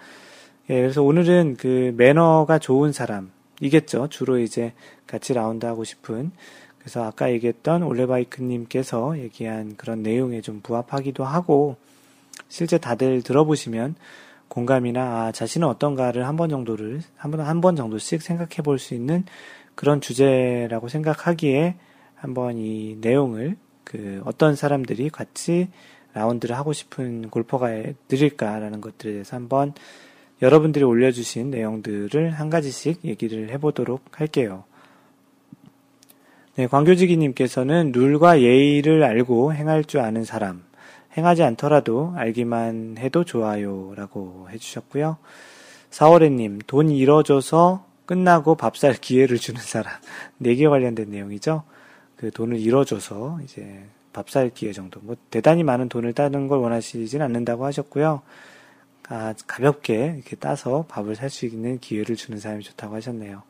[0.71, 4.11] 예, 그래서 오늘은 그 매너가 좋은 사람이겠죠.
[4.11, 4.75] 주로 이제
[5.09, 6.31] 같이 라운드 하고 싶은.
[6.79, 11.75] 그래서 아까 얘기했던 올레바이크님께서 얘기한 그런 내용에 좀 부합하기도 하고,
[12.49, 13.97] 실제 다들 들어보시면
[14.47, 18.95] 공감이나 아, 자신은 어떤가를 한 번 정도를, 한 번, 한 번 정도씩 생각해 볼 수
[18.95, 19.25] 있는
[19.75, 21.75] 그런 주제라고 생각하기에
[22.17, 25.69] 한번 이 내용을 그 어떤 사람들이 같이
[26.13, 27.69] 라운드를 하고 싶은 골퍼가
[28.09, 29.75] 들일까라는 것들에 대해서 한번
[30.43, 34.65] 여러분들이 올려주신 내용들을 한 가지씩 얘기를 해보도록 할게요.
[36.57, 40.65] 네, 광교지기님께서는 룰과 예의를 알고 행할 줄 아는 사람,
[41.17, 43.93] 행하지 않더라도 알기만 해도 좋아요.
[43.95, 45.19] 라고 해주셨고요.
[45.91, 49.93] 4월에님, 돈 잃어줘서 끝나고 밥 살 기회를 주는 사람.
[50.39, 51.65] 내기 관련된 내용이죠.
[52.17, 55.01] 그 돈을 잃어줘서 이제 밥 살 기회 정도.
[55.03, 58.23] 뭐 대단히 많은 돈을 따는 걸 원하시진 않는다고 하셨고요.
[59.09, 63.43] 아, 가볍게 이렇게 따서 밥을 살 수 있는 기회를 주는 사람이 좋다고 하셨네요.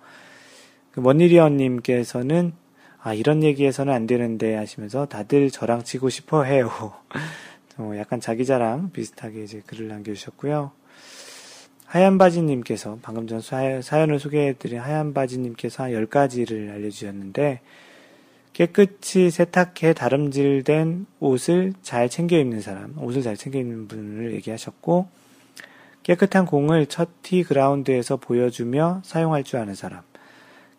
[0.90, 2.52] 그 먼니리언님께서는
[3.00, 6.70] 아 이런 얘기해서는 안 되는데 하시면서 다들 저랑 치고 싶어 해요.
[7.78, 10.72] 어, 약간 자기 자랑 비슷하게 이제 글을 남겨주셨고요.
[11.84, 17.60] 하얀 바지님께서 방금 전 사연을 소개해드린 하얀 바지님께서 한 10가지를 알려주셨는데
[18.56, 25.08] 깨끗이 세탁해 다름질된 옷을 잘 챙겨 입는 사람, 옷을 잘 챙겨 입는 분을 얘기하셨고,
[26.04, 30.00] 깨끗한 공을 첫티 그라운드에서 보여주며 사용할 줄 아는 사람,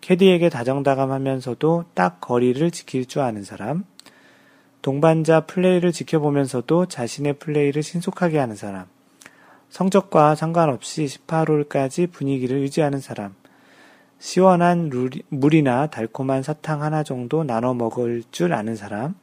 [0.01, 3.85] 캐디에게 다정다감하면서도 딱 거리를 지킬 줄 아는 사람,
[4.81, 8.87] 동반자 플레이를 지켜보면서도 자신의 플레이를 신속하게 하는 사람,
[9.69, 13.35] 성적과 상관없이 18홀까지 분위기를 유지하는 사람,
[14.19, 14.89] 시원한
[15.29, 19.15] 물이나 달콤한 사탕 하나 정도 나눠 먹을 줄 아는 사람,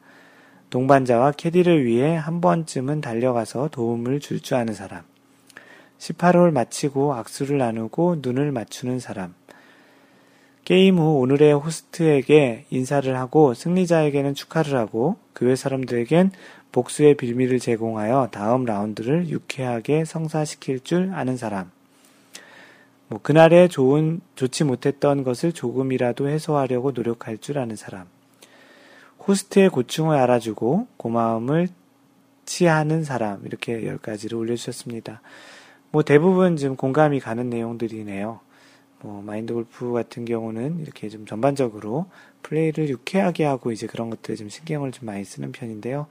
[0.69, 5.03] 동반자와 캐디를 위해 한 번쯤은 달려가서 도움을 줄 줄 아는 사람,
[5.99, 9.33] 18홀 마치고 악수를 나누고 눈을 맞추는 사람,
[10.63, 16.31] 게임 후 오늘의 호스트에게 인사를 하고 승리자에게는 축하를 하고 교회 사람들에겐
[16.71, 21.71] 복수의 빌미를 제공하여 다음 라운드를 유쾌하게 성사시킬 줄 아는 사람,
[23.07, 28.05] 뭐 그날에 좋은 좋지 못했던 것을 조금이라도 해소하려고 노력할 줄 아는 사람.
[29.27, 31.67] 호스트의 고충을 알아주고 고마움을
[32.45, 35.21] 치하는 사람 이렇게 열 가지를 올려주셨습니다.
[35.91, 38.39] 뭐 대부분 좀 공감이 가는 내용들이네요.
[39.01, 42.07] 뭐 마인드 골프 같은 경우는 이렇게 좀 전반적으로
[42.43, 46.07] 플레이를 유쾌하게 하고 이제 그런 것들에 좀 신경을 좀 많이 쓰는 편인데요.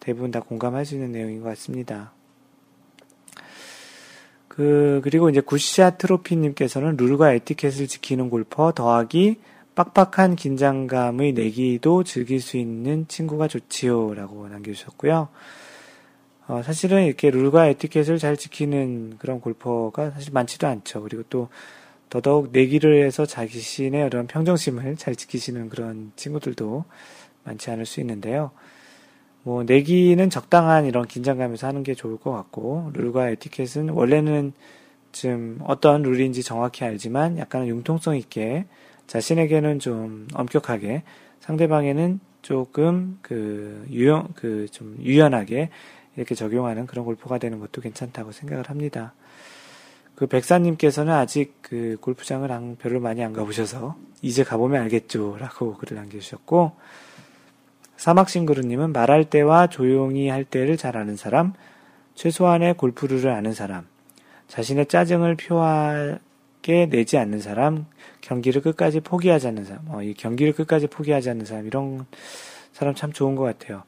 [0.00, 2.12] 대부분 다 공감할 수 있는 내용인 것 같습니다.
[4.56, 9.36] 그, 그리고 이제 굿샷 트로피님께서는 룰과 에티켓을 지키는 골퍼 더하기
[9.74, 14.14] 빡빡한 긴장감의 내기도 즐길 수 있는 친구가 좋지요.
[14.14, 15.28] 라고 남겨주셨고요.
[16.48, 21.02] 어, 사실은 이렇게 룰과 에티켓을 잘 지키는 그런 골퍼가 사실 많지도 않죠.
[21.02, 21.50] 그리고 또
[22.08, 26.84] 더더욱 내기를 해서 자신의 어떤 평정심을 잘 지키시는 그런 친구들도
[27.44, 28.52] 많지 않을 수 있는데요.
[29.46, 34.52] 뭐 내기는 적당한 이런 긴장감에서 하는 게 좋을 것 같고 룰과 에티켓은 원래는
[35.12, 38.64] 좀 어떤 룰인지 정확히 알지만 약간은 융통성 있게
[39.06, 41.04] 자신에게는 좀 엄격하게
[41.38, 45.70] 상대방에는 조금 그 유연, 그 좀 유연하게
[46.16, 49.14] 이렇게 적용하는 그런 골프가 되는 것도 괜찮다고 생각을 합니다.
[50.16, 52.48] 그 백사님께서는 아직 그 골프장을
[52.80, 55.36] 별로 많이 안 가보셔서 이제 가보면 알겠죠.
[55.38, 56.72] 라고 글을 남겨주셨고,
[57.96, 61.54] 사막싱그루님은 말할 때와 조용히 할 때를 잘 아는 사람,
[62.14, 63.86] 최소한의 골프를 아는 사람,
[64.48, 67.86] 자신의 짜증을 표하게 내지 않는 사람,
[68.20, 72.06] 경기를 끝까지 포기하지 않는 사람, 어, 이 경기를 끝까지 포기하지 않는 사람, 이런
[72.72, 73.82] 사람 참 좋은 것 같아요.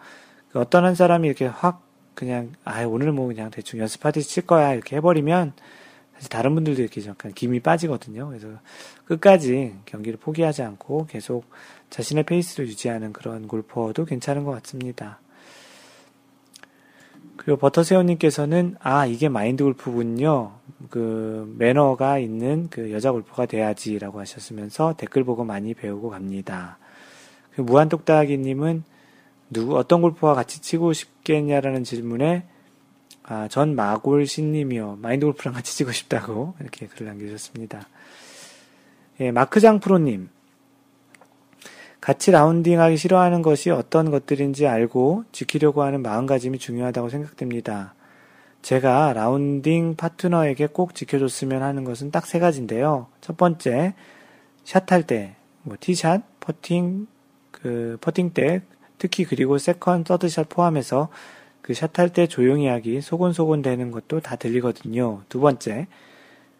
[0.50, 1.82] 그 어떤 한 사람이 이렇게 확
[2.14, 5.52] 그냥, 아, 오늘 뭐 그냥 대충 연습하듯이 칠 거야, 이렇게 해버리면,
[6.18, 8.26] 사실 다른 분들도 이렇게 약간 김이 빠지거든요.
[8.26, 8.48] 그래서
[9.04, 11.44] 끝까지 경기를 포기하지 않고 계속
[11.90, 15.20] 자신의 페이스를 유지하는 그런 골퍼도 괜찮은 것 같습니다.
[17.36, 20.52] 그리고 버터세어님께서는 아 이게 마인드 골프군요.
[20.90, 26.78] 그 매너가 있는 그 여자 골퍼가 돼야지라고 하셨으면서 댓글 보고 많이 배우고 갑니다.
[27.54, 28.82] 그 무한똑딱이님은
[29.50, 32.44] 누구 어떤 골퍼와 같이 치고 싶겠냐라는 질문에
[33.22, 34.98] 아, 전 마골 신님이요.
[35.00, 37.86] 마인드 골프랑 같이 치고 싶다고 이렇게 글을 남겨주셨습니다.
[39.20, 40.30] 예, 마크장 프로님.
[42.00, 47.94] 같이 라운딩하기 싫어하는 것이 어떤 것들인지 알고 지키려고 하는 마음가짐이 중요하다고 생각됩니다.
[48.62, 53.06] 제가 라운딩 파트너에게 꼭 지켜줬으면 하는 것은 딱 세 가지인데요.
[53.20, 53.94] 첫 번째,
[54.64, 57.06] 샷할 때, 뭐, 티샷, 퍼팅,
[57.50, 58.62] 그, 퍼팅 때,
[58.98, 61.08] 특히 그리고 second, third샷 포함해서
[61.62, 65.22] 그 샷할 때 조용히 하기, 소곤소곤 되는 것도 다 들리거든요.
[65.28, 65.86] 두 번째,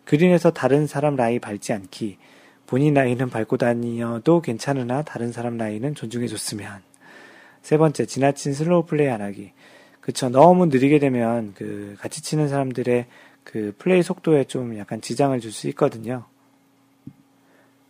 [0.05, 2.18] 그린에서 다른 사람 라이 밟지 않기.
[2.68, 6.82] 본인 라이는 밟고 다니어도 괜찮으나 다른 사람 라이는 존중해줬으면.
[7.62, 9.52] 세 번째, 지나친 slow play 안 하기.
[10.02, 10.28] 그쵸.
[10.28, 13.06] 너무 느리게 되면 그 같이 치는 사람들의
[13.42, 16.24] 그 플레이 속도에 좀 약간 지장을 줄 수 있거든요.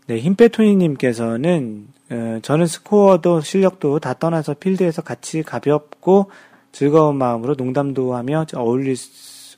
[0.06, 6.30] 네, 힘빼토니님께서는 어, 저는 스코어도 실력도 다 떠나서 필드에서 같이 가볍고
[6.70, 8.94] 즐거운 마음으로 농담도 하며 어울리,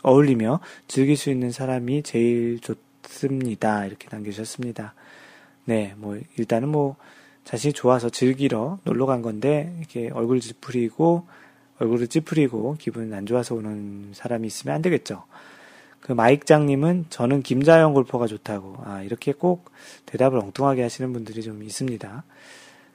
[0.03, 3.85] 어울리며 즐길 수 있는 사람이 제일 좋습니다.
[3.85, 4.95] 이렇게 남겨주셨습니다.
[5.71, 6.97] 네, 뭐, 일단은 뭐,
[7.45, 11.29] 자신이 좋아서 즐기러 놀러 간 건데, 이렇게 얼굴 찌푸리고,
[11.79, 15.23] 얼굴을 찌푸리고, 기분 안 좋아서 오는 사람이 있으면 안 되겠죠.
[16.01, 19.71] 그 마익장님은 저는 김자영 골퍼가 좋다고, 아, 이렇게 꼭
[20.07, 22.25] 대답을 엉뚱하게 하시는 분들이 좀 있습니다.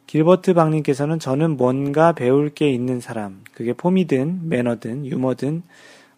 [0.07, 5.63] 길버트 박님께서는 저는 뭔가 배울 게 있는 사람, 그게 폼이든 매너든 유머든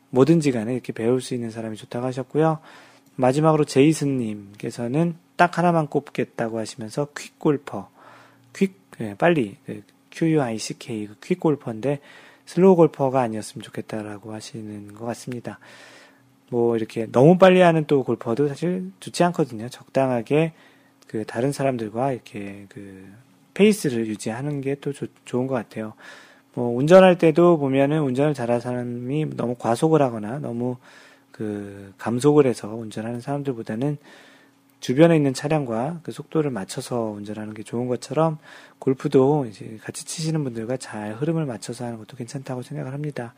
[0.09, 2.57] 뭐든지 간에 이렇게 배울 수 있는 사람이 좋다고 하셨고요.
[3.15, 7.89] 마지막으로 제이슨님께서는 딱 하나만 꼽겠다고 하시면서 퀵 골퍼,
[8.53, 11.99] quick, 네, 빨리, 그 QUICK, 그 quick 골퍼인데
[12.45, 15.59] slow 골퍼가 아니었으면 좋겠다라고 하시는 것 같습니다.
[16.49, 19.69] 뭐 이렇게 너무 빨리 하는 또 골퍼도 사실 좋지 않거든요.
[19.69, 20.53] 적당하게
[21.07, 23.05] 그 다른 사람들과 이렇게 그
[23.53, 24.93] 페이스를 유지하는 게 또
[25.25, 25.93] 좋은 것 같아요.
[26.53, 30.77] 뭐 운전할 때도 보면은 운전을 잘하는 사람이 너무 과속을 하거나 너무
[31.31, 33.97] 그 감속을 해서 운전하는 사람들보다는
[34.79, 38.37] 주변에 있는 차량과 그 속도를 맞춰서 운전하는 게 좋은 것처럼
[38.79, 43.33] 골프도 이제 같이 치시는 분들과 잘 흐름을 맞춰서 하는 것도 괜찮다고 생각을 합니다.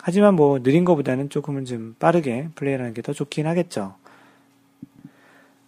[0.00, 3.94] 하지만 뭐 느린 것보다는 조금은 좀 빠르게 플레이하는 게 더 좋긴 하겠죠.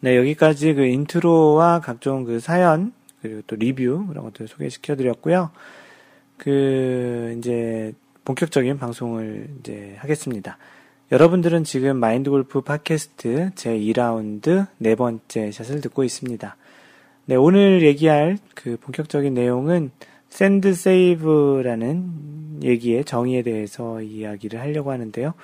[0.01, 2.93] 네, 여기까지 그 intro와 각종 그 사연
[3.23, 5.51] 그리고 또 리뷰 그런 것들 소개시켜 드렸고요.
[6.37, 7.95] 그 이제
[8.25, 10.59] 본격적인 방송을 이제 하겠습니다.
[11.13, 16.57] 여러분들은 지금 마인드 골프 팟캐스트 제 2라운드 네 번째 샷을 듣고 있습니다.
[17.27, 19.93] 네, 오늘 얘기할 그 본격적인 내용은
[20.29, 25.35] sand save라는 얘기의 정의에 대해서 이야기를 하려고 하는데요.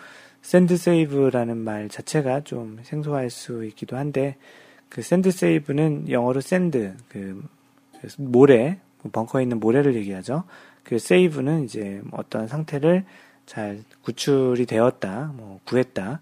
[0.43, 4.35] sand save라는 말 자체가 좀 생소할 수 있기도 한데
[4.89, 7.41] 그 sand save는 영어로 sand 그
[8.19, 8.81] 모래,
[9.13, 10.43] 벙커에 있는 모래를 얘기하죠.
[10.83, 13.05] 그 save는 이제 어떤 상태를
[13.47, 16.21] 잘 구출이 되었다, 뭐 구했다,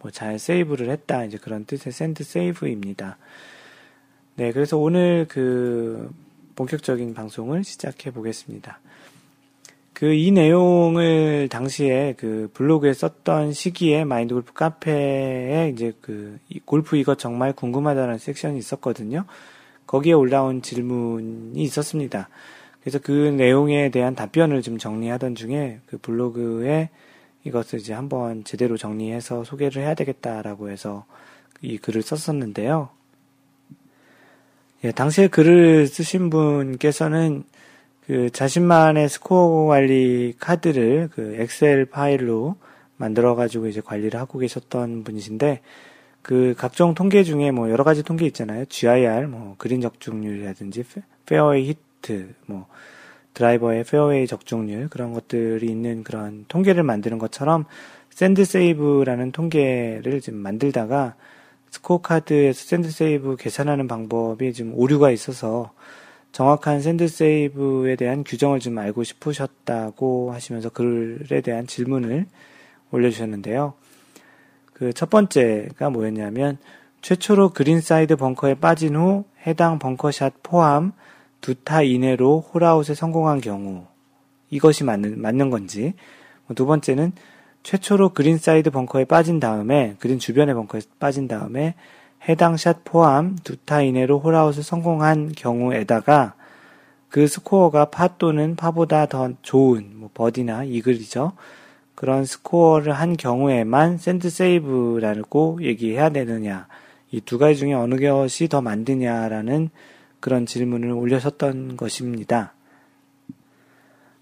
[0.00, 3.18] 뭐 잘 세이브를 했다, 이제 그런 뜻의 sand save입니다.
[4.36, 6.10] 네, 그래서 오늘 그
[6.56, 8.80] 본격적인 방송을 시작해 보겠습니다.
[9.92, 17.20] 그 이 내용을 당시에 그 블로그에 썼던 시기에 마인드 골프 카페에 이제 그 골프 이것
[17.20, 19.24] 정말 궁금하다는 섹션이 있었거든요.
[19.86, 22.28] 거기에 올라온 질문이 있었습니다.
[22.80, 26.88] 그래서 그 내용에 대한 답변을 좀 정리하던 중에 그 블로그에
[27.44, 31.04] 이것을 이제 한번 제대로 정리해서 소개를 해야 되겠다라고 해서
[31.60, 32.90] 이 글을 썼었는데요.
[34.84, 37.44] 예, 당시에 글을 쓰신 분께서는
[38.06, 42.56] 그 자신만의 스코어 관리 카드를 그 엑셀 파일로
[42.96, 45.60] 만들어 가지고 이제 관리를 하고 계셨던 분이신데
[46.20, 48.64] 그 각종 통계 중에 뭐 여러 가지 통계 있잖아요.
[48.66, 50.84] GIR, 뭐 그린 적중률이라든지
[51.26, 52.66] fairway hit, 뭐
[53.34, 57.64] 드라이버의 페어웨이 적중률 그런 것들이 있는 그런 통계를 만드는 것처럼
[58.10, 61.14] sand save라는 통계를 지금 만들다가
[61.70, 65.72] 스코어 카드에서 sand save 계산하는 방법이 좀 오류가 있어서
[66.32, 72.26] 정확한 sand save에 대한 규정을 좀 알고 싶으셨다고 하시면서 글에 대한 질문을
[72.90, 73.74] 올려주셨는데요.
[74.72, 76.58] 그 첫 번째가 뭐였냐면
[77.02, 80.92] 최초로 그린 사이드 벙커에 빠진 후 해당 벙커샷 포함
[81.42, 83.84] 두 타 이내로 홀아웃에 성공한 경우
[84.48, 85.92] 이것이 맞는 맞는 건지
[86.54, 87.12] 두 번째는
[87.62, 91.74] 최초로 그린 사이드 벙커에 빠진 다음에 그린 주변의 벙커에 빠진 다음에
[92.28, 96.34] 해당 샷 포함 두 타 이내로 홀아웃을 성공한 경우에다가
[97.08, 101.32] 그 스코어가 파 또는 파보다 더 좋은 뭐 버디나 이글이죠.
[101.94, 106.68] 그런 스코어를 한 경우에만 sand save라고 얘기해야 되느냐.
[107.10, 109.68] 이 두 가지 중에 어느 것이 더 맞느냐라는
[110.22, 112.54] 그런 질문을 올려셨던 것입니다.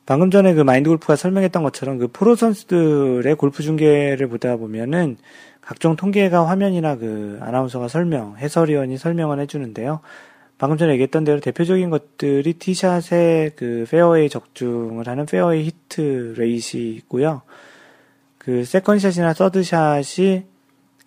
[0.06, 5.16] 방금 전에 그 마인드 골프가 설명했던 것처럼 그 프로 선수들의 골프 중계를 보다 보면은
[5.60, 10.00] 각종 통계가 화면이나 그 아나운서가 설명, 해설위원이 설명을 해주는데요.
[10.58, 17.42] 방금 전에 얘기했던 대로 대표적인 것들이 티샷의 그 페어웨이 적중을 하는 fairway hit rate이 있고요.
[18.36, 20.42] 그 second샷이나 third샷이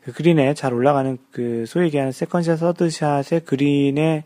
[0.03, 4.23] 그 그린에 잘 올라가는 그 소위 얘기하는 second샷, third샷의 그린에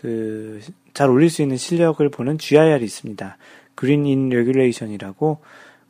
[0.00, 0.60] 그
[0.94, 3.36] 잘 올릴 수 있는 실력을 보는 GIR이 있습니다.
[3.74, 5.38] green in regulation이라고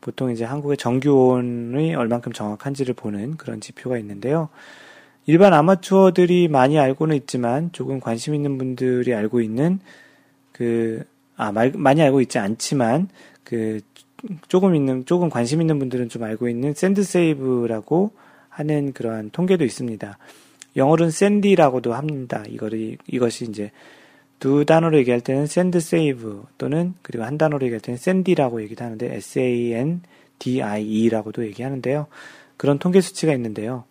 [0.00, 4.48] 보통 이제 한국의 정규온이 얼만큼 정확한지를 보는 그런 지표가 있는데요.
[5.26, 9.80] 일반 아마추어들이 많이 알고는 있지만 조금 관심 있는 분들이 알고 있는
[10.52, 11.04] 그,
[11.36, 13.08] 아, 말, 많이 알고 있지 않지만
[13.44, 13.80] 그
[14.48, 18.12] 조금 있는, 조금 관심 있는 분들은 좀 알고 있는 sand save라고
[18.48, 20.18] 하는 그러한 통계도 있습니다.
[20.76, 22.44] 영어로는 sandie라고도 합니다.
[22.48, 23.70] 이거를, 이것이 이제
[24.41, 29.14] 두 단어로 얘기할 때는 sand save 또는 그리고 한 단어로 얘기할 때는 sandie라고 얘기도 하는데
[29.14, 30.01] s-a-n-d-i-e라고도
[31.45, 32.07] 얘기하는데요.
[32.57, 33.84] 그런 통계 수치가 있는데요.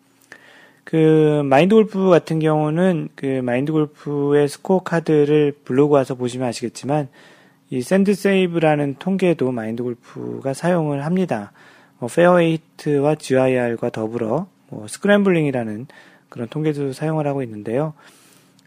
[0.83, 7.09] 그 마인드 골프 같은 경우는 그 마인드 골프의 스코어 카드를 블로그 와서 보시면 아시겠지만
[7.69, 11.51] 이 sand save라는 통계도 마인드 골프가 사용을 합니다.
[11.99, 15.85] 뭐 페어웨이 히트와 GIR과 더불어 뭐 scrambling이라는
[16.29, 17.93] 그런 통계도 사용을 하고 있는데요.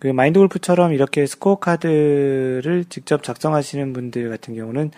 [0.03, 4.91] 그 마인드 골프처럼 이렇게 스코어 카드를 직접 작성하시는 분들 같은 경우는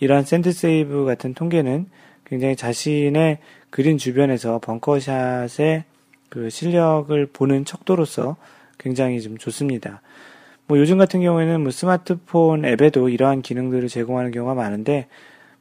[0.00, 1.86] 이러한 sand save 같은 통계는
[2.24, 3.38] 굉장히 자신의
[3.70, 5.84] 그린 주변에서 벙커샷의
[6.28, 8.34] 그 실력을 보는 척도로서
[8.78, 10.02] 굉장히 좀 좋습니다.
[10.66, 15.06] 뭐 요즘 같은 경우에는 뭐 스마트폰 앱에도 이러한 기능들을 제공하는 경우가 많은데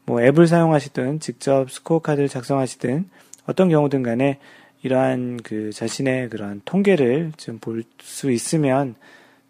[0.07, 3.07] 뭐 앱을 사용하시든 직접 스코어 카드를 작성하시든
[3.45, 4.39] 어떤 경우든 간에
[4.83, 8.95] 이러한 그 자신의 그런 통계를 좀 볼 수 있으면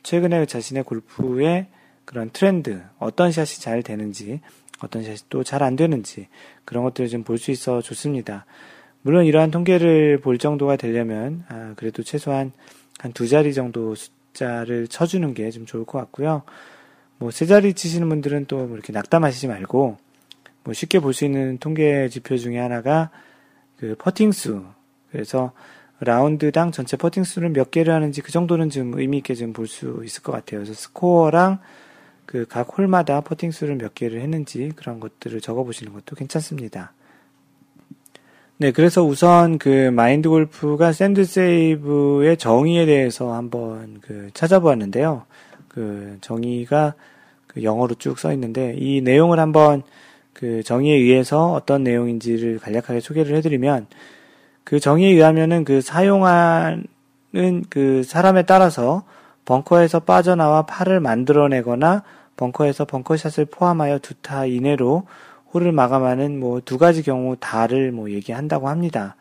[0.04, 1.68] 최근에 자신의 골프의
[2.06, 4.40] 그런 트렌드, 어떤 샷이 잘 되는지,
[4.80, 6.28] 어떤 샷이 또 잘 안 되는지,
[6.66, 8.46] 그런 것들을 좀 볼 수 있어 좋습니다.
[9.02, 12.52] 물론 이러한 통계를 볼 정도가 되려면, 아, 그래도 최소한
[13.00, 16.44] 한 두 자리 정도 숫자를 쳐주는 게 좀 좋을 것 같고요.
[17.20, 19.98] 뭐, 세 자리 치시는 분들은 또 뭐 이렇게 낙담하시지 말고,
[20.64, 23.10] 뭐 쉽게 볼 수 있는 통계 지표 중에 하나가
[23.78, 24.66] 그 퍼팅 수,
[25.12, 25.52] 그래서
[26.00, 30.02] 라운드당 전체 퍼팅 수를 몇 개를 하는지 그 정도는 좀 의미 있게 좀 볼 수
[30.04, 30.62] 있을 것 같아요.
[30.62, 31.60] 그래서 스코어랑
[32.26, 36.94] 그 각 홀마다 퍼팅 수를 몇 개를 했는지 그런 것들을 적어 보시는 것도 괜찮습니다.
[38.60, 45.26] 네, 그래서 우선 그 마인드 골프가 sand save의 정의에 대해서 한번 그 찾아보았는데요.
[45.68, 46.96] 그 정의가
[47.46, 49.84] 그 영어로 쭉 써 있는데 이 내용을 한번
[50.34, 53.88] 그 정의에 의해서 어떤 내용인지를 간략하게 소개를 해드리면
[54.68, 56.84] 그 정의에 의하면은 그 사용하는
[57.70, 59.06] 그 사람에 따라서
[59.46, 62.04] 벙커에서 빠져나와 파를 만들어내거나
[62.36, 65.04] 벙커에서 벙커샷을 포함하여 두 타 이내로
[65.54, 69.16] 홀을 마감하는 뭐 두 가지 경우 다를 뭐 얘기한다고 합니다.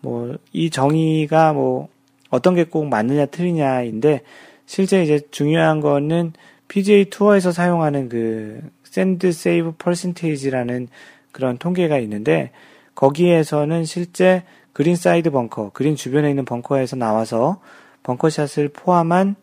[0.00, 1.88] 뭐 이 정의가 뭐
[2.30, 4.22] 어떤 게 꼭 맞느냐 틀리냐인데
[4.64, 6.32] 실제 이제 중요한 거는
[6.68, 10.88] PGA 투어에서 사용하는 그 sand save percentage라는
[11.32, 12.52] 그런 통계가 있는데
[12.94, 14.44] 거기에서는 실제
[14.78, 17.60] greenside 벙커, 그린 주변에 있는 벙커에서 나와서
[18.04, 19.34] 벙커샷을 포함한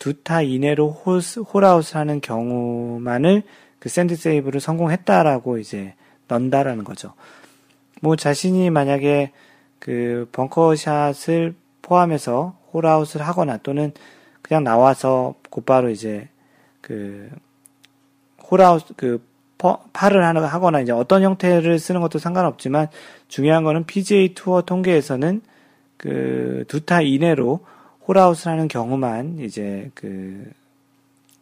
[0.00, 3.44] 두 타 이내로 홀, 홀아웃을 하는 경우만을
[3.78, 5.94] 그 sand save를 성공했다라고 이제
[6.26, 7.14] 넣는다라는 거죠.
[8.00, 9.30] 뭐 자신이 만약에
[9.78, 13.92] 그 벙커샷을 포함해서 홀아웃을 하거나 또는
[14.42, 16.28] 그냥 나와서 곧바로 이제
[16.80, 17.30] 그
[18.50, 19.24] 홀아웃 그
[19.92, 22.88] 파를 하거나 이제 어떤 형태를 쓰는 것도 상관없지만
[23.30, 25.40] 중요한 거는 PGA 투어 통계에서는
[25.96, 27.60] 그 두 타 이내로
[28.06, 30.52] 홀아웃을 하는 경우만 이제 그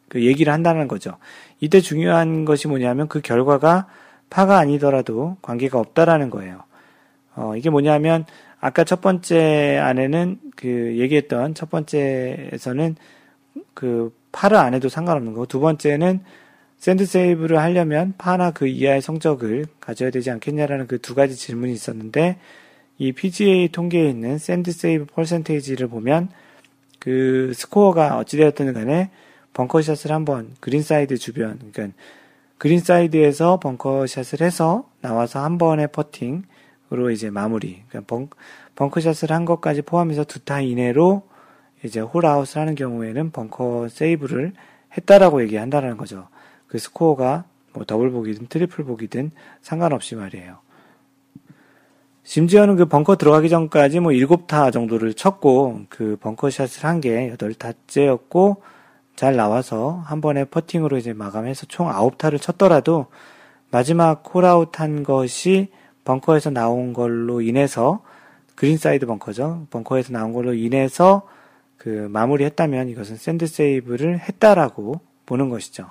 [0.08, 1.16] 그 얘기를 한다는 거죠.
[1.60, 3.86] 이때 중요한 것이 뭐냐면 그 결과가
[4.30, 6.62] 파가 아니더라도 관계가 없다라는 거예요.
[7.36, 8.24] 어, 이게 뭐냐면
[8.60, 12.96] 아까 첫 번째 안에는 그 얘기했던 첫 번째에서는
[13.74, 16.20] 그 파를 안 해도 상관없는 거고 두 번째는
[16.78, 22.38] sand save를 하려면 파나 그 이하의 성적을 가져야 되지 않겠냐라는 그 두 가지 질문이 있었는데
[22.98, 26.28] 이 PGA 통계에 있는 sand save percentage를 보면
[26.98, 29.10] 그 스코어가 어찌되었든 간에
[29.54, 31.96] 벙커샷을 한번 greenside 주변, 그러니까
[32.58, 38.28] greenside에서 벙커샷을 해서 나와서 한 번의 퍼팅으로 이제 마무리, 그러니까 벙,
[38.76, 41.22] 벙커샷을 한 것까지 포함해서 두 타 이내로
[41.84, 44.52] 이제 홀아웃을 하는 경우에는 벙커 save를
[44.96, 46.28] 했다라고 얘기한다는 거죠.
[46.68, 50.58] 그 스코어가 뭐 더블 보기든 트리플 보기든 상관없이 말이에요.
[52.22, 58.58] 심지어는 그 벙커 들어가기 전까지 뭐 7타 정도를 쳤고 그 벙커샷을 한게 8타째였고
[59.16, 63.06] 잘 나와서 한 번에 퍼팅으로 이제 마감해서 총 9타를 쳤더라도
[63.70, 65.68] 마지막 홀아웃 한 것이
[66.04, 68.02] 벙커에서 나온 걸로 인해서
[68.56, 69.66] greenside 벙커죠.
[69.70, 71.22] 벙커에서 나온 걸로 인해서
[71.76, 75.90] 그 마무리했다면 이것은 sand save를 했다라고 보는 것이죠.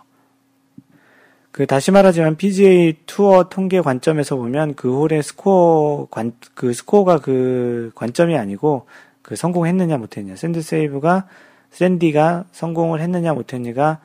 [1.57, 7.89] 그 다시 말하지만 PGA 투어 통계 관점에서 보면 그 홀의 스코어 관 그 스코어가 그
[7.95, 8.85] 관점이 아니고
[9.23, 11.27] 그 성공했느냐 못했느냐 sand save가
[11.71, 14.01] sandy가 성공을 했느냐 못했느냐가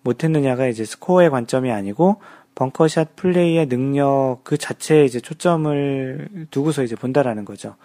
[0.00, 2.16] 못했느냐가 이제 스코어의 관점이 아니고
[2.54, 7.76] 벙커샷 플레이의 능력 그 자체에 이제 초점을 두고서 이제 본다라는 거죠.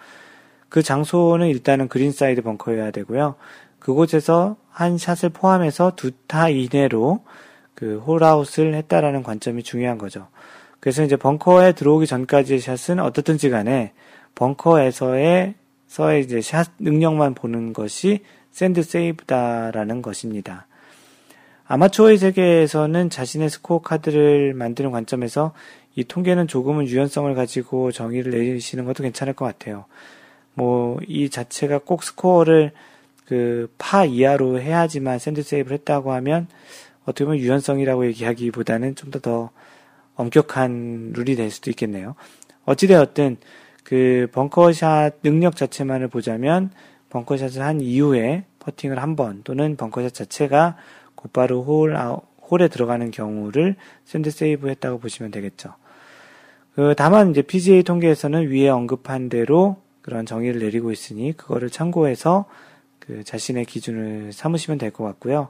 [0.70, 3.34] 그 장소는 일단은 greenside 벙커여야 되고요.
[3.78, 7.20] 그곳에서 한 샷을 포함해서 두 타 이내로
[7.82, 10.28] 그 홀아웃을 했다라는 관점이 중요한 거죠.
[10.78, 13.92] 그래서 이제 벙커에 들어오기 전까지의 샷은 어떻든지 간에
[14.36, 15.54] 벙커에서의
[15.88, 18.20] 서의 이제 샷 능력만 보는 것이
[18.52, 20.68] sand save다라는 것입니다.
[21.64, 25.52] 아마추어의 세계에서는 자신의 스코어 카드를 만드는 관점에서
[25.96, 29.86] 이 통계는 조금은 유연성을 가지고 정의를 내리시는 것도 괜찮을 것 같아요.
[30.54, 32.70] 뭐, 이 자체가 꼭 스코어를
[33.26, 36.46] 그 파 이하로 해야지만 sand save를 했다고 하면
[37.04, 39.50] 어떻게 보면 유연성이라고 얘기하기보다는 좀 더 더
[40.14, 42.14] 엄격한 룰이 될 수도 있겠네요.
[42.64, 43.38] 어찌되었든
[43.84, 46.70] 그 벙커샷 능력 자체만을 보자면
[47.10, 50.76] 벙커샷을 한 이후에 퍼팅을 한 번 또는 벙커샷 자체가
[51.14, 52.18] 곧바로 홀, 아,
[52.50, 55.74] 홀에 들어가는 경우를 sand save 했다고 보시면 되겠죠.
[56.74, 62.46] 그 다만 이제 PGA 통계에서는 위에 언급한 대로 그런 정의를 내리고 있으니 그거를 참고해서
[62.98, 65.48] 그 자신의 기준을 삼으시면 될 것 같고요.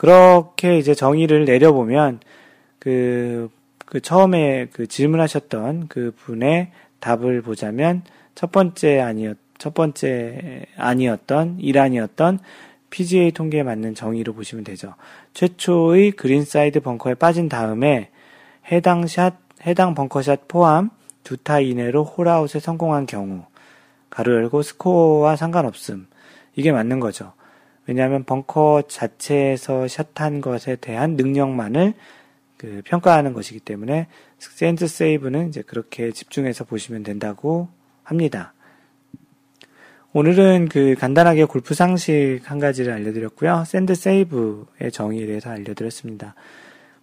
[0.00, 2.20] 그렇게 이제 정의를 내려보면
[2.78, 3.50] 그,
[3.84, 6.70] 그 처음에 그 질문하셨던 그 분의
[7.00, 8.00] 답을 보자면
[8.34, 12.38] 첫 번째 안이었, 첫 번째 안이었던, 일안이었던
[12.88, 14.94] PGA 통계에 맞는 정의로 보시면 되죠.
[15.34, 18.08] 최초의 greenside 벙커에 빠진 다음에
[18.72, 19.34] 해당 샷,
[19.66, 20.88] 해당 벙커샷 포함
[21.24, 23.42] 두 타 이내로 홀아웃에 성공한 경우,
[24.08, 26.06] 가로 열고 스코어와 상관없음.
[26.56, 27.34] 이게 맞는 거죠.
[27.90, 31.94] 왜냐하면 벙커 자체에서 샷한 것에 대한 능력만을
[32.56, 34.06] 그 평가하는 것이기 때문에
[34.38, 37.68] sand save는 이제 그렇게 집중해서 보시면 된다고
[38.04, 38.54] 합니다.
[40.12, 43.64] 오늘은 그 간단하게 골프 상식 한 가지를 알려드렸고요.
[43.66, 46.36] sand save의 정의에 대해서 알려드렸습니다.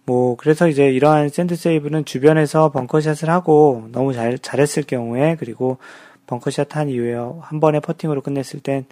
[0.06, 5.76] 뭐 그래서 이제 이러한 sand save는 주변에서 벙커샷을 하고 너무 잘 잘했을 경우에 그리고
[6.26, 8.86] 벙커샷 한 이후에 한 번에 퍼팅으로 끝냈을 땐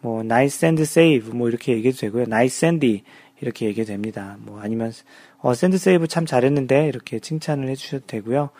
[0.00, 2.24] 뭐 nice sand save 뭐 이렇게 얘기해도 되고요.
[2.26, 3.02] nice sandy
[3.40, 4.36] 이렇게 얘기해도 됩니다.
[4.40, 4.92] 뭐 아니면
[5.38, 8.50] 어 sand save 참 잘했는데 이렇게 칭찬을 해주셔도 되고요.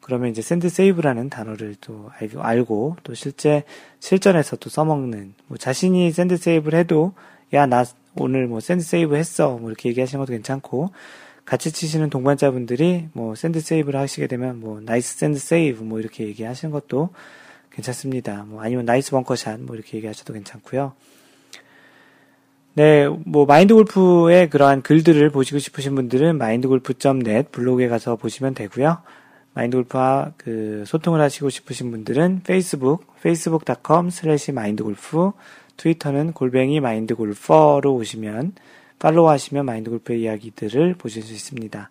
[0.00, 3.62] 그러면 이제 sand save라는 단어를 또 알고, 또 실제
[4.00, 7.14] 실전에서 또 써먹는 뭐 자신이 sand save를 해도
[7.54, 7.84] 야 나
[8.16, 10.90] 오늘 뭐 sand save 했어 뭐 이렇게 얘기하시는 것도 괜찮고
[11.44, 16.70] 같이 치시는 동반자분들이 뭐 sand save를 하시게 되면 뭐 nice sand save 뭐 이렇게 얘기하시는
[16.72, 17.10] 것도
[17.74, 18.44] 괜찮습니다.
[18.48, 20.92] 뭐 아니면 nice bunker shot 뭐 이렇게 얘기하셔도 괜찮고요.
[22.76, 28.98] 네, 뭐 마인드 골프의 그러한 글들을 보시고 싶으신 분들은 마인드골프.net 블로그에 가서 보시면 되고요.
[29.52, 35.30] 마인드 골프와 그 소통을 하시고 싶으신 분들은 페이스북 facebook.com 슬래시 마인드골프
[35.76, 38.54] 트위터는 골뱅이 마인드골퍼로 오시면
[38.98, 41.90] 팔로우 하시면 마인드골프의 이야기들을 보실 수 있습니다.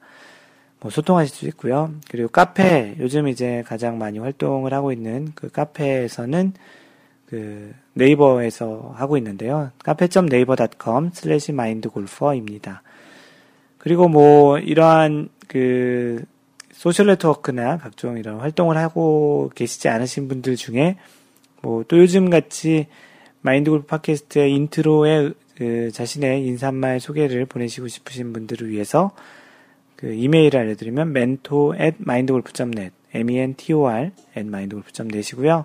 [0.83, 1.91] 뭐 소통하실 수 있고요.
[2.09, 6.53] 그리고 카페 요즘 이제 가장 많이 활동을 하고 있는 그 카페에서는
[7.25, 9.71] 그 네이버에서 하고 있는데요.
[9.83, 12.83] 카페.네이버.com 슬래시 마인드골퍼입니다.
[13.77, 16.23] 그리고 뭐 이러한 그
[16.73, 20.97] 소셜 네트워크나 각종 이런 활동을 하고 계시지 않으신 분들 중에
[21.61, 22.87] 뭐 또 요즘 같이
[23.41, 29.11] 마인드 골프 팟캐스트의 인트로에 그 자신의 인사말 소개를 보내시고 싶으신 분들을 위해서
[30.03, 35.63] 그 이메일을 알려드리면 mentor at mindgolf.net mentor at mindgolf.net이고요.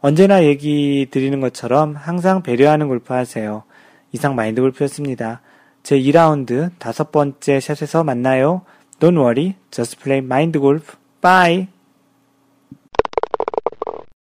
[0.00, 3.62] 언제나 얘기 드리는 것처럼 항상 배려하는 골프 하세요.
[4.10, 5.40] 이상 마인드 골프였습니다.
[5.84, 8.62] 제 2라운드 다섯 번째 샷에서 만나요.
[8.98, 10.96] Don't worry, just play mind golf.
[11.20, 11.77] Bye!